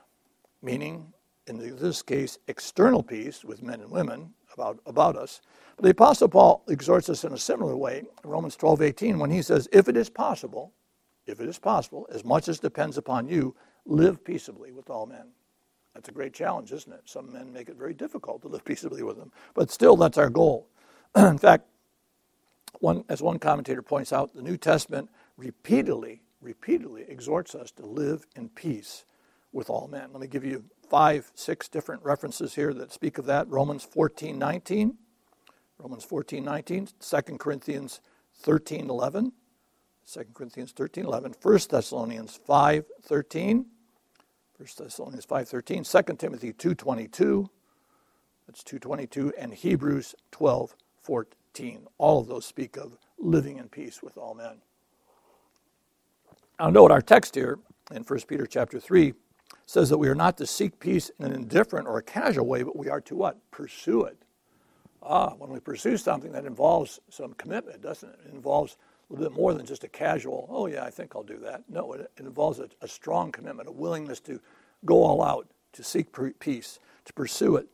meaning, 0.61 1.13
in 1.47 1.57
this 1.77 2.01
case, 2.01 2.39
external 2.47 3.03
peace 3.03 3.43
with 3.43 3.61
men 3.61 3.81
and 3.81 3.91
women, 3.91 4.33
about, 4.55 4.79
about 4.85 5.15
us. 5.15 5.41
But 5.75 5.83
the 5.83 5.91
Apostle 5.91 6.29
Paul 6.29 6.63
exhorts 6.67 7.09
us 7.09 7.23
in 7.23 7.33
a 7.33 7.37
similar 7.37 7.75
way 7.75 7.99
in 7.99 8.29
Romans 8.29 8.55
12 8.55 8.81
18 8.81 9.19
when 9.19 9.31
he 9.31 9.41
says, 9.41 9.67
If 9.71 9.87
it 9.87 9.97
is 9.97 10.09
possible, 10.09 10.73
if 11.27 11.39
it 11.39 11.47
is 11.49 11.59
possible, 11.59 12.07
as 12.11 12.23
much 12.23 12.47
as 12.47 12.59
depends 12.59 12.97
upon 12.97 13.27
you, 13.27 13.55
live 13.85 14.23
peaceably 14.23 14.71
with 14.71 14.89
all 14.89 15.05
men. 15.05 15.27
That's 15.93 16.09
a 16.09 16.13
great 16.13 16.33
challenge, 16.33 16.71
isn't 16.71 16.91
it? 16.91 17.01
Some 17.05 17.31
men 17.31 17.53
make 17.53 17.69
it 17.69 17.77
very 17.77 17.93
difficult 17.93 18.41
to 18.43 18.47
live 18.47 18.65
peaceably 18.65 19.03
with 19.03 19.17
them. 19.17 19.31
But 19.53 19.71
still, 19.71 19.95
that's 19.95 20.17
our 20.17 20.29
goal. 20.29 20.67
in 21.15 21.37
fact, 21.37 21.65
one, 22.79 23.03
as 23.09 23.21
one 23.21 23.39
commentator 23.39 23.81
points 23.81 24.11
out, 24.11 24.33
the 24.33 24.41
New 24.41 24.57
Testament 24.57 25.09
repeatedly, 25.37 26.21
repeatedly 26.41 27.05
exhorts 27.07 27.55
us 27.55 27.71
to 27.71 27.85
live 27.85 28.25
in 28.35 28.49
peace 28.49 29.05
with 29.53 29.69
all 29.69 29.87
men. 29.87 30.09
Let 30.11 30.21
me 30.21 30.27
give 30.27 30.43
you 30.43 30.65
five, 30.89 31.31
six 31.35 31.67
different 31.67 32.03
references 32.03 32.55
here 32.55 32.73
that 32.73 32.91
speak 32.91 33.17
of 33.17 33.25
that. 33.25 33.47
Romans 33.49 33.83
14, 33.83 34.37
19. 34.37 34.97
Romans 35.77 36.03
14, 36.03 36.43
19. 36.43 36.87
2 36.99 37.21
Corinthians 37.37 38.01
13, 38.41 38.89
11. 38.89 39.31
2 40.11 40.23
Corinthians 40.33 40.71
13, 40.71 41.05
11. 41.05 41.35
1 41.41 41.59
Thessalonians 41.69 42.39
5, 42.45 42.85
13. 43.03 43.65
1 44.57 44.67
Thessalonians 44.77 45.25
5, 45.25 45.49
13. 45.49 45.83
2 45.83 46.01
Timothy 46.17 46.53
2, 46.53 46.75
22. 46.75 47.49
That's 48.47 48.63
222. 48.63 49.33
And 49.37 49.53
Hebrews 49.53 50.15
12, 50.31 50.75
14. 51.01 51.87
All 51.97 52.21
of 52.21 52.27
those 52.27 52.45
speak 52.45 52.77
of 52.77 52.97
living 53.17 53.57
in 53.57 53.69
peace 53.69 54.01
with 54.03 54.17
all 54.17 54.33
men. 54.33 54.61
Now, 56.59 56.69
note 56.69 56.91
our 56.91 57.01
text 57.01 57.35
here 57.35 57.59
in 57.91 58.03
1 58.03 58.19
Peter 58.27 58.45
chapter 58.45 58.79
3 58.79 59.13
says 59.65 59.89
that 59.89 59.97
we 59.97 60.07
are 60.07 60.15
not 60.15 60.37
to 60.37 60.45
seek 60.45 60.79
peace 60.79 61.11
in 61.19 61.25
an 61.25 61.33
indifferent 61.33 61.87
or 61.87 61.97
a 61.97 62.03
casual 62.03 62.45
way, 62.45 62.63
but 62.63 62.75
we 62.75 62.89
are 62.89 63.01
to 63.01 63.15
what? 63.15 63.39
Pursue 63.51 64.03
it. 64.03 64.17
Ah, 65.01 65.33
when 65.37 65.49
we 65.49 65.59
pursue 65.59 65.97
something 65.97 66.31
that 66.31 66.45
involves 66.45 66.99
some 67.09 67.33
commitment, 67.33 67.81
doesn't 67.81 68.09
it? 68.09 68.19
It 68.27 68.33
involves 68.33 68.77
a 69.09 69.13
little 69.13 69.29
bit 69.29 69.37
more 69.37 69.53
than 69.53 69.65
just 69.65 69.83
a 69.83 69.87
casual, 69.87 70.47
oh 70.49 70.65
yeah, 70.65 70.83
I 70.83 70.89
think 70.89 71.15
I'll 71.15 71.23
do 71.23 71.37
that. 71.39 71.63
No, 71.69 71.93
it, 71.93 72.11
it 72.17 72.25
involves 72.25 72.59
a, 72.59 72.69
a 72.81 72.87
strong 72.87 73.31
commitment, 73.31 73.69
a 73.69 73.71
willingness 73.71 74.19
to 74.21 74.39
go 74.83 75.03
all 75.03 75.23
out, 75.23 75.47
to 75.73 75.83
seek 75.83 76.07
peace, 76.39 76.79
to 77.05 77.13
pursue 77.13 77.55
it. 77.57 77.67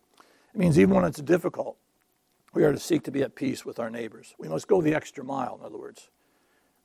It 0.53 0.59
means 0.59 0.77
even 0.77 0.95
when 0.95 1.05
it's 1.05 1.21
difficult, 1.21 1.77
we 2.53 2.65
are 2.65 2.73
to 2.73 2.79
seek 2.79 3.03
to 3.03 3.11
be 3.11 3.21
at 3.21 3.35
peace 3.35 3.63
with 3.63 3.79
our 3.79 3.89
neighbors. 3.89 4.35
We 4.37 4.49
must 4.49 4.67
go 4.67 4.81
the 4.81 4.93
extra 4.93 5.23
mile, 5.23 5.57
in 5.57 5.65
other 5.65 5.77
words. 5.77 6.09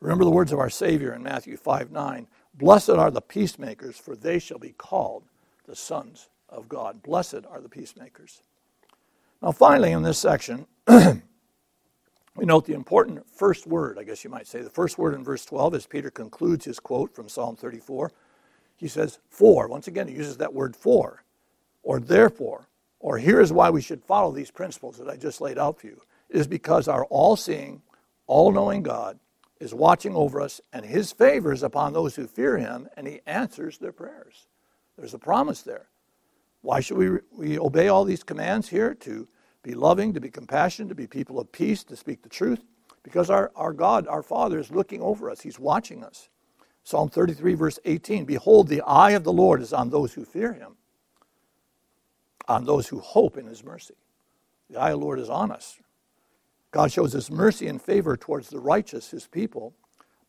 Remember 0.01 0.25
the 0.25 0.31
words 0.31 0.53
of 0.53 0.61
our 0.61 0.71
Savior 0.71 1.13
in 1.13 1.23
Matthew 1.23 1.57
5 1.57 1.91
9. 1.91 2.29
Blessed 2.59 2.91
are 2.91 3.11
the 3.11 3.21
peacemakers, 3.21 3.99
for 3.99 4.17
they 4.17 4.39
shall 4.39 4.59
be 4.59 4.73
called 4.73 5.25
the 5.67 5.77
sons 5.77 6.29
of 6.49 6.69
God. 6.69 7.03
Blessed 7.03 7.45
are 7.49 7.61
the 7.61 7.69
peacemakers. 7.69 8.43
Now, 9.43 9.53
finally, 9.53 9.93
in 9.93 10.03
this 10.03 10.19
section, 10.19 10.67
we 10.89 12.47
note 12.47 12.65
the 12.65 12.73
important 12.73 13.29
first 13.29 13.67
word, 13.67 13.99
I 13.99 14.05
guess 14.05 14.25
you 14.25 14.31
might 14.31 14.47
say. 14.47 14.63
The 14.63 14.71
first 14.71 14.97
word 14.97 15.15
in 15.15 15.23
verse 15.23 15.45
12 15.45 15.75
as 15.75 15.87
Peter 15.87 16.11
concludes 16.11 16.65
his 16.65 16.81
quote 16.81 17.15
from 17.15 17.29
Psalm 17.29 17.57
34. 17.57 18.11
He 18.77 18.89
says, 18.89 19.19
For. 19.29 19.69
Once 19.69 19.87
again, 19.89 20.09
he 20.09 20.15
uses 20.15 20.39
that 20.39 20.55
word 20.55 20.75
for, 20.75 21.25
or 21.83 22.01
therefore, 22.01 22.69
or 23.01 23.19
here 23.19 23.41
is 23.41 23.53
why 23.53 23.69
we 23.69 23.83
should 23.83 24.03
follow 24.03 24.33
these 24.33 24.51
principles 24.51 24.97
that 24.97 25.09
I 25.09 25.17
just 25.17 25.41
laid 25.43 25.59
out 25.59 25.81
for 25.81 25.89
you. 25.89 26.01
is 26.31 26.47
because 26.47 26.89
our 26.89 27.05
all 27.07 27.37
seeing, 27.37 27.83
all 28.27 28.51
knowing 28.51 28.83
God 28.83 29.19
is 29.61 29.75
watching 29.75 30.15
over 30.15 30.41
us, 30.41 30.61
and 30.73 30.85
his 30.85 31.13
favor 31.13 31.53
is 31.53 31.63
upon 31.63 31.93
those 31.93 32.17
who 32.17 32.27
fear 32.27 32.59
him, 32.59 32.89
and 32.97 33.07
he 33.07 33.21
answers 33.27 33.79
their 33.79 33.93
prayers. 33.93 34.47
There's 34.97 35.15
a 35.15 35.19
promise 35.19 35.63
there. 35.63 35.89
Why 36.63 36.81
should 36.81 36.97
we, 36.97 37.19
we 37.33 37.59
obey 37.59 37.89
all 37.89 38.05
these 38.05 38.23
commands 38.23 38.69
here? 38.69 38.95
To 38.95 39.29
be 39.63 39.75
loving, 39.75 40.15
to 40.15 40.21
be 40.21 40.31
compassionate, 40.31 40.89
to 40.91 40.95
be 40.95 41.07
people 41.07 41.39
of 41.39 41.53
peace, 41.53 41.85
to 41.85 41.97
speak 41.97 42.23
the 42.23 42.29
truth? 42.29 42.65
Because 43.03 43.31
our, 43.31 43.53
our 43.55 43.73
God, 43.73 44.07
our 44.09 44.23
Father, 44.23 44.59
is 44.59 44.71
looking 44.71 45.01
over 45.01 45.31
us, 45.31 45.41
He's 45.41 45.59
watching 45.59 46.03
us. 46.03 46.29
Psalm 46.83 47.09
33, 47.09 47.55
verse 47.55 47.79
18 47.85 48.25
Behold, 48.25 48.69
the 48.69 48.83
eye 48.83 49.13
of 49.13 49.25
the 49.25 49.33
Lord 49.33 49.61
is 49.61 49.73
on 49.73 49.91
those 49.91 50.15
who 50.15 50.25
fear 50.25 50.53
Him, 50.53 50.77
on 52.49 52.65
those 52.65 52.89
who 52.89 53.01
hope 53.01 53.37
in 53.37 53.47
His 53.47 53.65
mercy. 53.65 53.95
The 54.71 54.79
eye 54.81 54.91
of 54.91 55.01
the 55.01 55.05
Lord 55.05 55.19
is 55.19 55.31
on 55.31 55.53
us. 55.53 55.79
God 56.77 56.93
shows 56.93 57.15
his 57.15 57.31
mercy 57.31 57.69
and 57.69 57.81
favor 57.81 58.19
towards 58.19 58.51
the 58.51 58.61
righteous, 58.61 59.11
his 59.11 59.27
people, 59.27 59.73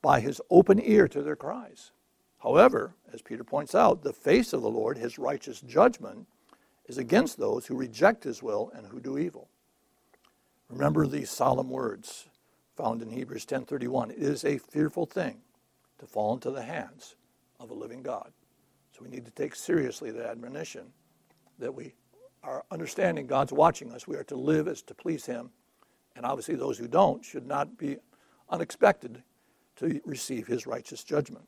by 0.01 0.21
his 0.21 0.39
open 0.49 0.79
ear 0.81 1.05
to 1.10 1.21
their 1.21 1.36
cries. 1.36 1.91
However, 2.41 2.95
as 3.12 3.21
Peter 3.21 3.43
points 3.43 3.75
out, 3.75 4.01
the 4.01 4.13
face 4.13 4.53
of 4.53 4.62
the 4.62 4.69
Lord, 4.69 4.97
his 4.97 5.19
righteous 5.19 5.60
judgment, 5.60 6.25
is 6.86 6.97
against 6.97 7.38
those 7.38 7.65
who 7.65 7.75
reject 7.75 8.23
his 8.23 8.41
will 8.41 8.71
and 8.73 8.88
who 8.88 9.01
do 9.01 9.17
evil. 9.17 9.49
Remember 10.69 11.05
these 11.05 11.29
solemn 11.29 11.69
words 11.69 12.29
found 12.77 13.01
in 13.01 13.10
Hebrews 13.10 13.45
10:31. 13.45 14.12
It 14.12 14.19
is 14.19 14.45
a 14.45 14.57
fearful 14.57 15.05
thing 15.05 15.41
to 15.97 16.07
fall 16.07 16.33
into 16.33 16.49
the 16.49 16.63
hands 16.63 17.17
of 17.60 17.71
a 17.71 17.73
living 17.73 18.03
God. 18.03 18.31
So 18.93 19.03
we 19.03 19.10
need 19.10 19.25
to 19.25 19.31
take 19.31 19.53
seriously 19.53 20.12
the 20.12 20.25
admonition 20.25 20.93
that 21.60 21.75
we 21.75 21.95
are 22.41 22.63
understanding 22.71 23.27
God's 23.27 23.51
watching 23.51 23.91
us. 23.91 24.07
We 24.07 24.15
are 24.15 24.23
to 24.23 24.38
live 24.38 24.69
as 24.69 24.81
to 24.83 24.95
please 24.95 25.25
him 25.25 25.51
and 26.17 26.25
obviously, 26.25 26.56
those 26.56 26.77
who 26.77 26.88
don't 26.88 27.23
should 27.23 27.45
not 27.45 27.77
be 27.77 27.97
unexpected 28.49 29.23
to 29.77 30.01
receive 30.03 30.47
his 30.47 30.65
righteous 30.65 31.03
judgment. 31.03 31.47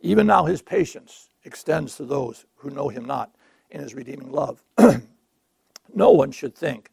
Even 0.00 0.26
now, 0.26 0.44
his 0.44 0.62
patience 0.62 1.28
extends 1.44 1.96
to 1.96 2.04
those 2.04 2.46
who 2.56 2.70
know 2.70 2.88
him 2.88 3.04
not 3.04 3.34
in 3.70 3.80
his 3.80 3.94
redeeming 3.94 4.30
love. 4.30 4.62
no 5.94 6.10
one 6.10 6.30
should 6.30 6.54
think 6.54 6.90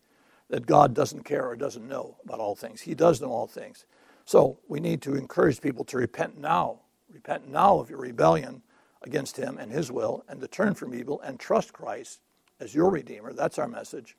that 0.50 0.66
God 0.66 0.94
doesn't 0.94 1.24
care 1.24 1.46
or 1.46 1.56
doesn't 1.56 1.88
know 1.88 2.18
about 2.26 2.40
all 2.40 2.56
things. 2.56 2.82
He 2.82 2.96
does 2.96 3.22
know 3.22 3.32
all 3.32 3.48
things. 3.48 3.86
So 4.26 4.60
we 4.68 4.80
need 4.80 5.02
to 5.04 5.16
encourage 5.16 5.62
people 5.62 5.86
to 5.86 5.98
repent 5.98 6.38
now. 6.38 6.82
Repent 7.10 7.48
now 7.48 7.80
of 7.80 7.90
your 7.90 8.00
rebellion 8.00 8.64
against 9.04 9.38
him 9.38 9.58
and 9.58 9.72
his 9.72 9.92
will, 9.92 10.26
and 10.28 10.42
to 10.42 10.48
turn 10.48 10.74
from 10.74 10.94
evil 10.94 11.22
and 11.22 11.40
trust 11.40 11.72
Christ 11.72 12.22
as 12.60 12.74
your 12.74 12.90
Redeemer. 12.90 13.34
That's 13.34 13.60
our 13.60 13.68
message 13.68 14.18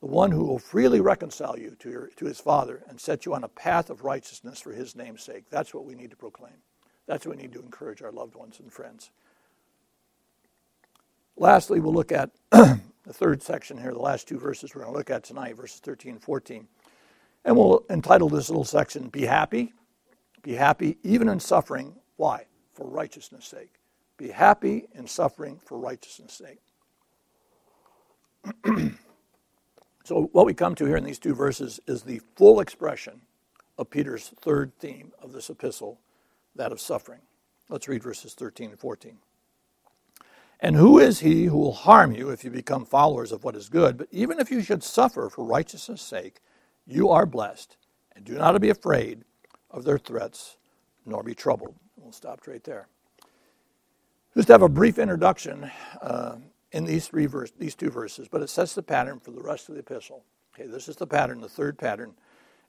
the 0.00 0.06
one 0.06 0.30
who 0.30 0.44
will 0.44 0.58
freely 0.58 1.00
reconcile 1.00 1.58
you 1.58 1.76
to, 1.80 1.90
your, 1.90 2.10
to 2.16 2.26
his 2.26 2.38
Father 2.40 2.82
and 2.88 3.00
set 3.00 3.26
you 3.26 3.34
on 3.34 3.44
a 3.44 3.48
path 3.48 3.90
of 3.90 4.04
righteousness 4.04 4.60
for 4.60 4.72
his 4.72 4.94
name's 4.94 5.22
sake. 5.22 5.44
That's 5.50 5.74
what 5.74 5.84
we 5.84 5.94
need 5.94 6.10
to 6.10 6.16
proclaim. 6.16 6.54
That's 7.06 7.26
what 7.26 7.36
we 7.36 7.42
need 7.42 7.52
to 7.54 7.62
encourage 7.62 8.02
our 8.02 8.12
loved 8.12 8.36
ones 8.36 8.60
and 8.60 8.72
friends. 8.72 9.10
Lastly, 11.36 11.80
we'll 11.80 11.94
look 11.94 12.12
at 12.12 12.30
the 12.50 12.80
third 13.08 13.42
section 13.42 13.78
here, 13.78 13.92
the 13.92 13.98
last 13.98 14.28
two 14.28 14.38
verses 14.38 14.74
we're 14.74 14.82
going 14.82 14.92
to 14.92 14.98
look 14.98 15.10
at 15.10 15.24
tonight, 15.24 15.56
verses 15.56 15.80
13 15.80 16.12
and 16.12 16.22
14. 16.22 16.68
And 17.44 17.56
we'll 17.56 17.84
entitle 17.90 18.28
this 18.28 18.50
little 18.50 18.64
section, 18.64 19.08
Be 19.08 19.22
Happy. 19.22 19.72
Be 20.42 20.54
happy 20.54 20.98
even 21.02 21.28
in 21.28 21.40
suffering. 21.40 21.94
Why? 22.16 22.46
For 22.72 22.88
righteousness' 22.88 23.46
sake. 23.46 23.74
Be 24.16 24.28
happy 24.28 24.86
in 24.94 25.06
suffering 25.06 25.60
for 25.64 25.78
righteousness' 25.78 26.34
sake. 26.34 26.60
So, 30.08 30.30
what 30.32 30.46
we 30.46 30.54
come 30.54 30.74
to 30.76 30.86
here 30.86 30.96
in 30.96 31.04
these 31.04 31.18
two 31.18 31.34
verses 31.34 31.80
is 31.86 32.02
the 32.02 32.22
full 32.34 32.60
expression 32.60 33.20
of 33.76 33.90
Peter's 33.90 34.28
third 34.40 34.72
theme 34.78 35.12
of 35.20 35.32
this 35.34 35.50
epistle, 35.50 36.00
that 36.56 36.72
of 36.72 36.80
suffering. 36.80 37.20
Let's 37.68 37.88
read 37.88 38.02
verses 38.02 38.32
13 38.32 38.70
and 38.70 38.80
14. 38.80 39.18
And 40.60 40.76
who 40.76 40.98
is 40.98 41.20
he 41.20 41.44
who 41.44 41.58
will 41.58 41.74
harm 41.74 42.12
you 42.12 42.30
if 42.30 42.42
you 42.42 42.48
become 42.50 42.86
followers 42.86 43.32
of 43.32 43.44
what 43.44 43.54
is 43.54 43.68
good? 43.68 43.98
But 43.98 44.08
even 44.10 44.40
if 44.40 44.50
you 44.50 44.62
should 44.62 44.82
suffer 44.82 45.28
for 45.28 45.44
righteousness' 45.44 46.00
sake, 46.00 46.40
you 46.86 47.10
are 47.10 47.26
blessed. 47.26 47.76
And 48.16 48.24
do 48.24 48.32
not 48.32 48.58
be 48.62 48.70
afraid 48.70 49.24
of 49.70 49.84
their 49.84 49.98
threats, 49.98 50.56
nor 51.04 51.22
be 51.22 51.34
troubled. 51.34 51.74
We'll 51.98 52.12
stop 52.12 52.46
right 52.46 52.64
there. 52.64 52.88
Just 54.34 54.46
to 54.46 54.54
have 54.54 54.62
a 54.62 54.70
brief 54.70 54.98
introduction. 54.98 55.70
Uh, 56.00 56.36
in 56.72 56.84
these 56.84 57.08
three 57.08 57.26
verse, 57.26 57.52
these 57.58 57.74
two 57.74 57.90
verses, 57.90 58.28
but 58.28 58.42
it 58.42 58.50
sets 58.50 58.74
the 58.74 58.82
pattern 58.82 59.20
for 59.20 59.30
the 59.30 59.40
rest 59.40 59.68
of 59.68 59.74
the 59.74 59.80
epistle. 59.80 60.24
Okay, 60.54 60.68
this 60.68 60.88
is 60.88 60.96
the 60.96 61.06
pattern, 61.06 61.40
the 61.40 61.48
third 61.48 61.78
pattern. 61.78 62.14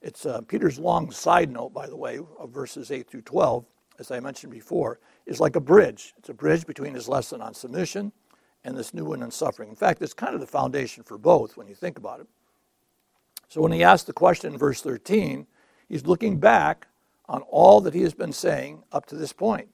It's 0.02 0.26
uh, 0.26 0.42
Peter's 0.42 0.80
long 0.80 1.12
side 1.12 1.52
note, 1.52 1.74
by 1.74 1.88
the 1.88 1.96
way, 1.96 2.20
of 2.38 2.52
verses 2.52 2.92
8 2.92 3.10
through 3.10 3.24
12, 3.24 3.66
as 4.00 4.12
I 4.12 4.20
mentioned 4.20 4.52
before, 4.52 5.00
is 5.26 5.40
like 5.40 5.56
a 5.56 5.62
bridge. 5.62 6.14
It's 6.18 6.30
a 6.30 6.34
bridge 6.34 6.66
between 6.66 6.94
his 6.94 7.10
lesson 7.10 7.42
on 7.42 7.54
submission 7.54 8.14
and 8.64 8.78
this 8.78 8.94
new 8.94 9.06
one 9.06 9.24
on 9.24 9.32
suffering. 9.32 9.70
In 9.70 9.76
fact, 9.76 10.02
it's 10.02 10.14
kind 10.14 10.34
of 10.34 10.40
the 10.40 10.48
foundation 10.48 11.04
for 11.04 11.18
both 11.18 11.58
when 11.58 11.68
you 11.68 11.76
think 11.76 11.98
about 11.98 12.22
it. 12.22 12.28
So 13.50 13.62
when 13.62 13.72
he 13.72 13.84
asks 13.84 14.06
the 14.06 14.14
question 14.14 14.54
in 14.54 14.60
verse 14.60 14.82
13, 14.82 15.48
he's 15.90 16.06
looking 16.06 16.40
back 16.40 16.88
on 17.28 17.42
all 17.44 17.82
that 17.82 17.94
he 17.94 18.04
has 18.04 18.14
been 18.14 18.34
saying 18.34 18.84
up 18.92 19.06
to 19.08 19.16
this 19.16 19.34
point. 19.34 19.70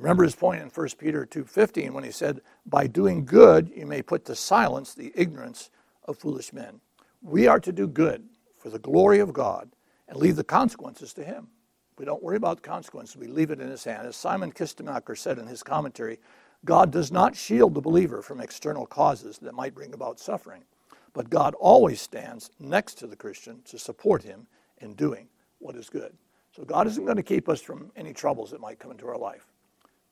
Remember 0.00 0.24
his 0.24 0.34
point 0.34 0.62
in 0.62 0.70
1 0.70 0.96
Peter 0.96 1.26
2:15 1.26 1.92
when 1.92 2.04
he 2.04 2.10
said, 2.10 2.40
"By 2.64 2.86
doing 2.86 3.26
good 3.26 3.68
you 3.68 3.84
may 3.86 4.00
put 4.00 4.24
to 4.24 4.34
silence 4.34 4.94
the 4.94 5.12
ignorance 5.14 5.70
of 6.04 6.16
foolish 6.16 6.54
men." 6.54 6.80
We 7.20 7.46
are 7.46 7.60
to 7.60 7.70
do 7.70 7.86
good 7.86 8.26
for 8.56 8.70
the 8.70 8.78
glory 8.78 9.18
of 9.18 9.34
God 9.34 9.76
and 10.08 10.16
leave 10.16 10.36
the 10.36 10.44
consequences 10.44 11.12
to 11.14 11.24
him. 11.24 11.50
We 11.98 12.06
don't 12.06 12.22
worry 12.22 12.38
about 12.38 12.62
the 12.62 12.68
consequences, 12.68 13.14
we 13.14 13.26
leave 13.26 13.50
it 13.50 13.60
in 13.60 13.68
his 13.68 13.84
hand. 13.84 14.06
As 14.06 14.16
Simon 14.16 14.52
Kistemaker 14.52 15.18
said 15.18 15.38
in 15.38 15.46
his 15.46 15.62
commentary, 15.62 16.18
God 16.64 16.90
does 16.90 17.12
not 17.12 17.36
shield 17.36 17.74
the 17.74 17.82
believer 17.82 18.22
from 18.22 18.40
external 18.40 18.86
causes 18.86 19.38
that 19.40 19.54
might 19.54 19.74
bring 19.74 19.92
about 19.92 20.18
suffering, 20.18 20.64
but 21.12 21.28
God 21.28 21.54
always 21.56 22.00
stands 22.00 22.50
next 22.58 22.94
to 22.94 23.06
the 23.06 23.16
Christian 23.16 23.60
to 23.64 23.78
support 23.78 24.22
him 24.22 24.46
in 24.78 24.94
doing 24.94 25.28
what 25.58 25.76
is 25.76 25.90
good. 25.90 26.16
So 26.52 26.64
God 26.64 26.86
isn't 26.86 27.04
going 27.04 27.18
to 27.18 27.22
keep 27.22 27.50
us 27.50 27.60
from 27.60 27.92
any 27.96 28.14
troubles 28.14 28.50
that 28.52 28.62
might 28.62 28.78
come 28.78 28.92
into 28.92 29.06
our 29.06 29.18
life. 29.18 29.46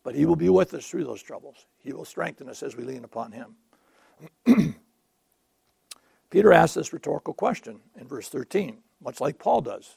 But 0.02 0.14
He 0.14 0.26
will 0.26 0.36
be 0.36 0.48
with 0.48 0.74
us 0.74 0.88
through 0.88 1.04
those 1.04 1.22
troubles. 1.22 1.66
He 1.78 1.92
will 1.92 2.04
strengthen 2.04 2.48
us 2.48 2.62
as 2.62 2.76
we 2.76 2.84
lean 2.84 3.04
upon 3.04 3.32
Him. 3.32 3.56
Peter 6.30 6.52
asks 6.52 6.74
this 6.74 6.92
rhetorical 6.92 7.34
question 7.34 7.80
in 7.98 8.06
verse 8.06 8.28
13, 8.28 8.78
much 9.00 9.20
like 9.20 9.38
Paul 9.38 9.62
does 9.62 9.96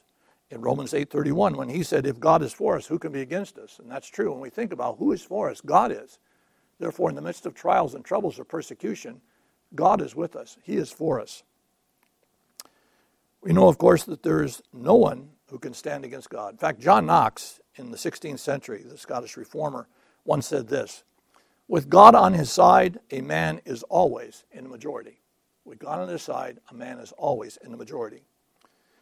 in 0.52 0.60
Romans 0.60 0.92
8:31 0.92 1.56
when 1.56 1.70
he 1.70 1.82
said 1.82 2.06
if 2.06 2.20
God 2.20 2.42
is 2.42 2.52
for 2.52 2.76
us 2.76 2.86
who 2.86 2.98
can 2.98 3.10
be 3.10 3.22
against 3.22 3.58
us? 3.58 3.78
And 3.78 3.90
that's 3.90 4.08
true. 4.08 4.30
When 4.30 4.40
we 4.40 4.50
think 4.50 4.72
about 4.72 4.98
who 4.98 5.10
is 5.12 5.22
for 5.22 5.50
us 5.50 5.62
God 5.62 5.90
is. 5.90 6.18
Therefore 6.78 7.08
in 7.08 7.16
the 7.16 7.22
midst 7.22 7.46
of 7.46 7.54
trials 7.54 7.94
and 7.94 8.04
troubles 8.04 8.38
or 8.38 8.44
persecution 8.44 9.22
God 9.74 10.02
is 10.02 10.14
with 10.14 10.36
us. 10.36 10.58
He 10.62 10.76
is 10.76 10.92
for 10.92 11.18
us. 11.20 11.42
We 13.40 13.54
know 13.54 13.66
of 13.66 13.78
course 13.78 14.04
that 14.04 14.22
there 14.22 14.42
is 14.42 14.62
no 14.74 14.94
one 14.94 15.30
who 15.48 15.58
can 15.58 15.72
stand 15.72 16.04
against 16.04 16.28
God. 16.28 16.52
In 16.52 16.58
fact 16.58 16.80
John 16.80 17.06
Knox 17.06 17.58
in 17.76 17.90
the 17.90 17.96
16th 17.96 18.38
century, 18.38 18.82
the 18.82 18.98
Scottish 18.98 19.36
reformer, 19.36 19.88
once 20.24 20.46
said 20.46 20.68
this 20.68 21.04
With 21.68 21.88
God 21.88 22.14
on 22.14 22.34
his 22.34 22.50
side, 22.50 23.00
a 23.10 23.20
man 23.20 23.60
is 23.64 23.82
always 23.84 24.44
in 24.52 24.64
the 24.64 24.70
majority. 24.70 25.20
With 25.64 25.78
God 25.78 26.00
on 26.00 26.08
his 26.08 26.22
side, 26.22 26.58
a 26.70 26.74
man 26.74 26.98
is 26.98 27.12
always 27.12 27.56
in 27.58 27.70
the 27.70 27.76
majority. 27.76 28.24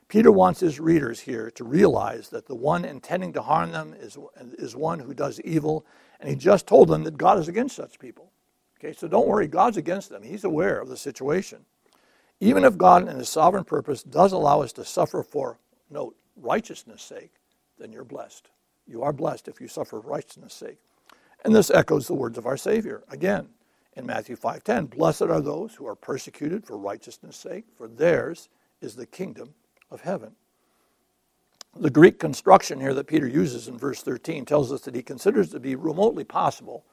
Peter 0.08 0.32
wants 0.32 0.58
his 0.58 0.80
readers 0.80 1.20
here 1.20 1.52
to 1.52 1.62
realize 1.62 2.30
that 2.30 2.46
the 2.46 2.54
one 2.54 2.84
intending 2.84 3.32
to 3.32 3.42
harm 3.42 3.70
them 3.70 3.94
is, 3.98 4.18
is 4.58 4.74
one 4.74 4.98
who 4.98 5.14
does 5.14 5.40
evil 5.42 5.86
And 6.18 6.28
he 6.28 6.34
just 6.34 6.66
told 6.66 6.88
them 6.88 7.04
that 7.04 7.16
God 7.16 7.38
is 7.38 7.48
against 7.48 7.76
such 7.76 7.98
people. 7.98 8.32
Okay, 8.78 8.92
so 8.92 9.06
don't 9.06 9.28
worry, 9.28 9.46
God's 9.46 9.76
against 9.76 10.08
them. 10.08 10.22
He's 10.22 10.44
aware 10.44 10.80
of 10.80 10.88
the 10.88 10.96
situation. 10.96 11.64
Even 12.40 12.64
if 12.64 12.76
God, 12.76 13.08
in 13.08 13.16
his 13.16 13.28
sovereign 13.28 13.64
purpose, 13.64 14.02
does 14.02 14.32
allow 14.32 14.62
us 14.62 14.72
to 14.72 14.84
suffer 14.84 15.22
for, 15.22 15.58
note, 15.90 16.16
righteousness' 16.36 17.02
sake, 17.02 17.32
then 17.78 17.92
you're 17.92 18.04
blessed. 18.04 18.48
You 18.90 19.02
are 19.02 19.12
blessed 19.12 19.46
if 19.46 19.60
you 19.60 19.68
suffer 19.68 20.02
for 20.02 20.08
righteousness' 20.08 20.54
sake. 20.54 20.78
And 21.44 21.54
this 21.54 21.70
echoes 21.70 22.06
the 22.06 22.14
words 22.14 22.36
of 22.36 22.46
our 22.46 22.56
Savior. 22.56 23.04
Again, 23.08 23.48
in 23.94 24.04
Matthew 24.04 24.36
5:10, 24.36 24.86
blessed 24.86 25.22
are 25.22 25.40
those 25.40 25.76
who 25.76 25.86
are 25.86 25.94
persecuted 25.94 26.66
for 26.66 26.76
righteousness' 26.76 27.36
sake, 27.36 27.66
for 27.76 27.88
theirs 27.88 28.48
is 28.80 28.96
the 28.96 29.06
kingdom 29.06 29.54
of 29.90 30.02
heaven. 30.02 30.36
The 31.76 31.90
Greek 31.90 32.18
construction 32.18 32.80
here 32.80 32.94
that 32.94 33.06
Peter 33.06 33.28
uses 33.28 33.68
in 33.68 33.78
verse 33.78 34.02
13 34.02 34.44
tells 34.44 34.72
us 34.72 34.80
that 34.82 34.94
he 34.94 35.02
considers 35.02 35.50
to 35.50 35.60
be 35.60 35.76
remotely 35.76 36.24
possible, 36.24 36.84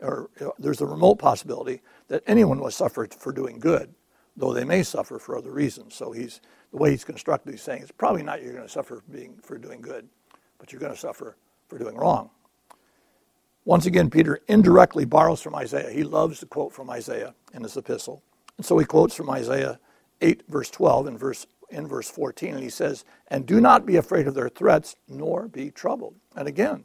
or 0.00 0.28
there's 0.58 0.82
a 0.82 0.86
remote 0.86 1.16
possibility, 1.16 1.80
that 2.08 2.22
anyone 2.26 2.60
will 2.60 2.70
suffer 2.70 3.08
for 3.18 3.32
doing 3.32 3.58
good, 3.58 3.94
though 4.36 4.52
they 4.52 4.64
may 4.64 4.82
suffer 4.82 5.18
for 5.18 5.36
other 5.36 5.52
reasons. 5.52 5.94
So 5.94 6.12
he's 6.12 6.42
the 6.70 6.76
way 6.76 6.90
he's 6.90 7.04
constructed, 7.04 7.52
he's 7.52 7.62
saying 7.62 7.82
it's 7.82 7.92
probably 7.92 8.22
not 8.22 8.42
you're 8.42 8.52
going 8.52 8.66
to 8.66 8.72
suffer 8.72 9.02
being, 9.10 9.38
for 9.42 9.56
doing 9.56 9.80
good, 9.80 10.06
but 10.58 10.70
you're 10.70 10.80
going 10.80 10.92
to 10.92 10.98
suffer 10.98 11.36
for 11.68 11.78
doing 11.78 11.96
wrong. 11.96 12.30
Once 13.64 13.86
again, 13.86 14.08
Peter 14.08 14.40
indirectly 14.46 15.04
borrows 15.04 15.42
from 15.42 15.54
Isaiah. 15.54 15.90
He 15.90 16.04
loves 16.04 16.40
to 16.40 16.46
quote 16.46 16.72
from 16.72 16.88
Isaiah 16.88 17.34
in 17.52 17.62
his 17.62 17.76
epistle. 17.76 18.22
And 18.56 18.64
so 18.64 18.78
he 18.78 18.84
quotes 18.84 19.14
from 19.14 19.28
Isaiah 19.30 19.80
8, 20.20 20.44
verse 20.48 20.70
12, 20.70 21.08
and 21.08 21.18
verse 21.18 21.46
in 21.70 21.86
verse 21.86 22.08
14, 22.08 22.54
and 22.54 22.62
he 22.62 22.70
says, 22.70 23.04
And 23.28 23.46
do 23.46 23.60
not 23.60 23.86
be 23.86 23.96
afraid 23.96 24.28
of 24.28 24.34
their 24.34 24.48
threats, 24.48 24.96
nor 25.08 25.48
be 25.48 25.70
troubled. 25.70 26.14
And 26.36 26.46
again, 26.46 26.84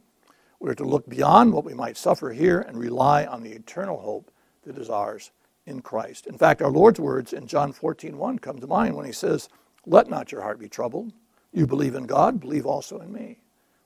we're 0.58 0.74
to 0.74 0.84
look 0.84 1.08
beyond 1.08 1.52
what 1.52 1.64
we 1.64 1.74
might 1.74 1.96
suffer 1.96 2.30
here 2.30 2.60
and 2.60 2.78
rely 2.78 3.24
on 3.24 3.42
the 3.42 3.52
eternal 3.52 4.00
hope 4.00 4.30
that 4.64 4.78
is 4.78 4.90
ours 4.90 5.30
in 5.66 5.82
Christ. 5.82 6.26
In 6.26 6.38
fact, 6.38 6.62
our 6.62 6.70
Lord's 6.70 7.00
words 7.00 7.32
in 7.32 7.46
John 7.46 7.72
14, 7.72 8.16
1 8.16 8.38
come 8.38 8.58
to 8.58 8.66
mind 8.66 8.96
when 8.96 9.06
he 9.06 9.12
says, 9.12 9.48
Let 9.86 10.08
not 10.08 10.32
your 10.32 10.42
heart 10.42 10.58
be 10.58 10.68
troubled. 10.68 11.12
You 11.52 11.66
believe 11.66 11.94
in 11.94 12.06
God, 12.06 12.40
believe 12.40 12.66
also 12.66 13.00
in 13.00 13.12
me. 13.12 13.41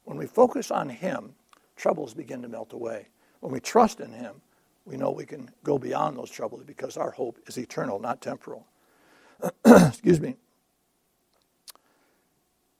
When 0.07 0.19
we 0.19 0.27
focus 0.27 0.73
on 0.73 0.89
him, 0.89 1.35
troubles 1.77 2.15
begin 2.15 2.43
to 2.43 2.49
melt 2.49 2.73
away. 2.75 3.09
When 3.41 3.53
we 3.53 3.61
trust 3.61 4.01
in 4.01 4.13
him, 4.13 4.37
we 4.87 4.97
know 4.97 5.13
we 5.13 5.27
can 5.27 5.51
go 5.65 5.79
beyond 5.79 6.19
those 6.19 6.31
troubles 6.33 6.65
because 6.65 6.97
our 6.97 7.13
hope 7.13 7.39
is 7.49 7.59
eternal, 7.59 8.01
not 8.01 8.23
temporal. 8.23 8.67
Excuse 9.67 10.21
me 10.21 10.37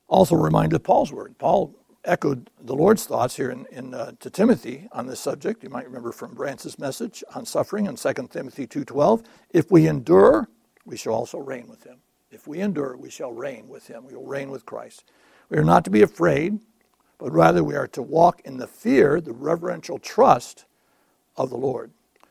also 0.09 0.37
reminded 0.37 0.77
of 0.77 0.85
Paul's 0.85 1.13
word. 1.13 1.37
Paul 1.39 1.75
echoed 2.05 2.51
the 2.63 2.75
Lord's 2.75 3.07
thoughts 3.07 3.37
here 3.37 3.51
in, 3.51 3.67
in 3.73 3.95
uh, 3.95 4.13
to 4.21 4.31
Timothy 4.31 4.89
on 4.93 5.07
this 5.07 5.21
subject. 5.21 5.63
You 5.63 5.71
might 5.71 5.87
remember 5.87 6.13
from 6.13 6.35
Brance's 6.35 6.79
message 6.79 7.25
on 7.35 7.45
suffering 7.45 7.87
in 7.87 7.97
2 7.97 8.13
Timothy 8.31 8.67
2.12. 8.67 9.25
If 9.51 9.71
we 9.71 9.89
endure, 9.89 10.49
we 10.85 10.97
shall 10.97 11.15
also 11.15 11.39
reign 11.39 11.69
with 11.69 11.85
him. 11.85 11.99
If 12.31 12.47
we 12.47 12.61
endure, 12.61 12.97
we 12.97 13.11
shall 13.11 13.33
reign 13.33 13.69
with 13.69 13.89
him. 13.89 14.07
We 14.07 14.15
will 14.15 14.27
reign 14.27 14.51
with 14.51 14.67
Christ. 14.67 15.05
We 15.49 15.59
are 15.59 15.65
not 15.65 15.85
to 15.85 15.91
be 15.91 16.03
afraid, 16.03 16.61
but 17.19 17.33
rather 17.33 17.65
we 17.65 17.75
are 17.75 17.89
to 17.89 18.03
walk 18.03 18.41
in 18.45 18.59
the 18.59 18.67
fear, 18.67 19.21
the 19.21 19.33
reverential 19.33 19.99
trust 19.99 20.67
of 21.37 21.51
the 21.51 21.57
Lord. 21.57 21.91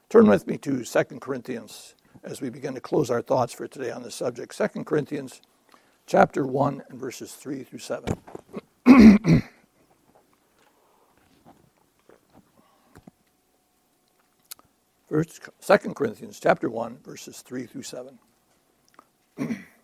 Turn 0.10 0.28
with 0.28 0.48
me 0.48 0.58
to 0.60 0.84
2 0.84 1.04
Corinthians 1.20 1.96
as 2.24 2.42
we 2.42 2.50
begin 2.50 2.74
to 2.76 2.82
close 2.82 3.10
our 3.10 3.22
thoughts 3.22 3.54
for 3.54 3.68
today 3.68 3.92
on 3.92 4.04
this 4.04 4.16
subject. 4.16 4.58
2 4.58 4.84
Corinthians 4.84 5.42
chapter 6.06 6.46
1 6.46 6.84
and 6.90 7.00
verses 7.00 7.34
3 7.34 7.64
through 7.64 7.80
7. 7.80 8.18
First, 15.08 15.42
2 15.66 15.78
Corinthians 15.94 16.40
chapter 16.40 16.70
1, 16.70 16.98
verses 17.04 17.42
3 17.42 17.66
through 17.66 17.84
7. 17.84 18.20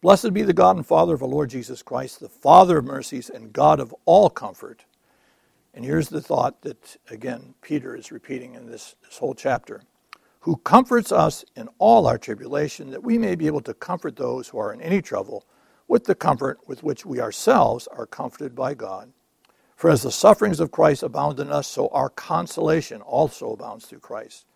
Blessed 0.00 0.32
be 0.32 0.42
the 0.42 0.52
God 0.52 0.76
and 0.76 0.86
Father 0.86 1.14
of 1.14 1.22
our 1.22 1.28
Lord 1.28 1.50
Jesus 1.50 1.82
Christ, 1.82 2.20
the 2.20 2.28
Father 2.28 2.78
of 2.78 2.84
mercies 2.84 3.28
and 3.28 3.52
God 3.52 3.80
of 3.80 3.92
all 4.04 4.30
comfort. 4.30 4.84
And 5.74 5.84
here's 5.84 6.08
the 6.08 6.20
thought 6.20 6.62
that, 6.62 6.96
again, 7.10 7.54
Peter 7.62 7.96
is 7.96 8.12
repeating 8.12 8.54
in 8.54 8.70
this, 8.70 8.94
this 9.02 9.18
whole 9.18 9.34
chapter 9.34 9.82
who 10.40 10.56
comforts 10.58 11.10
us 11.10 11.44
in 11.56 11.68
all 11.78 12.06
our 12.06 12.16
tribulation, 12.16 12.90
that 12.90 13.02
we 13.02 13.18
may 13.18 13.34
be 13.34 13.48
able 13.48 13.60
to 13.60 13.74
comfort 13.74 14.14
those 14.14 14.48
who 14.48 14.58
are 14.58 14.72
in 14.72 14.80
any 14.80 15.02
trouble 15.02 15.44
with 15.88 16.04
the 16.04 16.14
comfort 16.14 16.60
with 16.68 16.84
which 16.84 17.04
we 17.04 17.20
ourselves 17.20 17.88
are 17.88 18.06
comforted 18.06 18.54
by 18.54 18.74
God. 18.74 19.12
For 19.74 19.90
as 19.90 20.02
the 20.02 20.12
sufferings 20.12 20.60
of 20.60 20.70
Christ 20.70 21.02
abound 21.02 21.40
in 21.40 21.50
us, 21.50 21.66
so 21.66 21.88
our 21.88 22.08
consolation 22.08 23.00
also 23.02 23.52
abounds 23.52 23.86
through 23.86 23.98
Christ. 23.98 24.46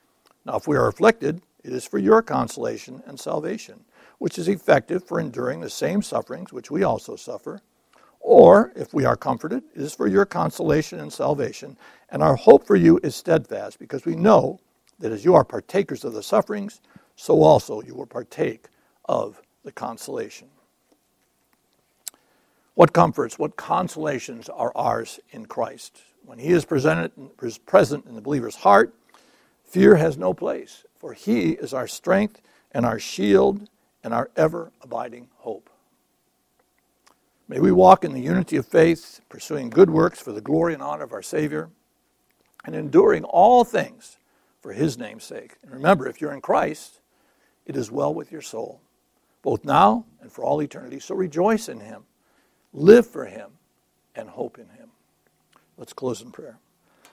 Now, 0.44 0.56
if 0.56 0.68
we 0.68 0.76
are 0.76 0.86
afflicted, 0.86 1.42
it 1.64 1.72
is 1.72 1.84
for 1.84 1.98
your 1.98 2.22
consolation 2.22 3.02
and 3.06 3.18
salvation, 3.18 3.84
which 4.22 4.38
is 4.38 4.46
effective 4.46 5.02
for 5.02 5.18
enduring 5.18 5.58
the 5.58 5.68
same 5.68 6.00
sufferings 6.00 6.52
which 6.52 6.70
we 6.70 6.84
also 6.84 7.16
suffer. 7.16 7.60
Or, 8.20 8.72
if 8.76 8.94
we 8.94 9.04
are 9.04 9.16
comforted, 9.16 9.64
it 9.74 9.80
is 9.80 9.96
for 9.96 10.06
your 10.06 10.24
consolation 10.24 11.00
and 11.00 11.12
salvation. 11.12 11.76
And 12.08 12.22
our 12.22 12.36
hope 12.36 12.64
for 12.64 12.76
you 12.76 13.00
is 13.02 13.16
steadfast, 13.16 13.80
because 13.80 14.04
we 14.04 14.14
know 14.14 14.60
that 15.00 15.10
as 15.10 15.24
you 15.24 15.34
are 15.34 15.42
partakers 15.42 16.04
of 16.04 16.12
the 16.12 16.22
sufferings, 16.22 16.80
so 17.16 17.42
also 17.42 17.82
you 17.82 17.96
will 17.96 18.06
partake 18.06 18.66
of 19.06 19.42
the 19.64 19.72
consolation. 19.72 20.46
What 22.74 22.92
comforts, 22.92 23.40
what 23.40 23.56
consolations 23.56 24.48
are 24.48 24.70
ours 24.76 25.18
in 25.32 25.46
Christ? 25.46 26.00
When 26.24 26.38
He 26.38 26.50
is 26.50 26.64
presented, 26.64 27.10
is 27.42 27.58
present 27.58 28.06
in 28.06 28.14
the 28.14 28.20
believer's 28.20 28.54
heart, 28.54 28.94
fear 29.64 29.96
has 29.96 30.16
no 30.16 30.32
place, 30.32 30.84
for 30.96 31.12
He 31.12 31.54
is 31.54 31.74
our 31.74 31.88
strength 31.88 32.40
and 32.70 32.86
our 32.86 33.00
shield 33.00 33.68
and 34.04 34.12
our 34.12 34.30
ever 34.36 34.72
abiding 34.82 35.28
hope. 35.38 35.70
May 37.48 37.60
we 37.60 37.72
walk 37.72 38.04
in 38.04 38.12
the 38.12 38.20
unity 38.20 38.56
of 38.56 38.66
faith, 38.66 39.20
pursuing 39.28 39.68
good 39.68 39.90
works 39.90 40.20
for 40.20 40.32
the 40.32 40.40
glory 40.40 40.74
and 40.74 40.82
honor 40.82 41.04
of 41.04 41.12
our 41.12 41.22
Savior, 41.22 41.70
and 42.64 42.74
enduring 42.74 43.24
all 43.24 43.64
things 43.64 44.16
for 44.60 44.72
his 44.72 44.96
name's 44.96 45.24
sake. 45.24 45.56
And 45.62 45.72
remember, 45.72 46.06
if 46.06 46.20
you're 46.20 46.32
in 46.32 46.40
Christ, 46.40 47.00
it 47.66 47.76
is 47.76 47.90
well 47.90 48.14
with 48.14 48.32
your 48.32 48.40
soul, 48.40 48.80
both 49.42 49.64
now 49.64 50.06
and 50.20 50.32
for 50.32 50.44
all 50.44 50.62
eternity. 50.62 51.00
So 51.00 51.14
rejoice 51.14 51.68
in 51.68 51.80
him, 51.80 52.04
live 52.72 53.06
for 53.06 53.26
him, 53.26 53.50
and 54.14 54.28
hope 54.28 54.58
in 54.58 54.68
him. 54.68 54.90
Let's 55.76 55.92
close 55.92 56.22
in 56.22 56.30
prayer. 56.30 56.58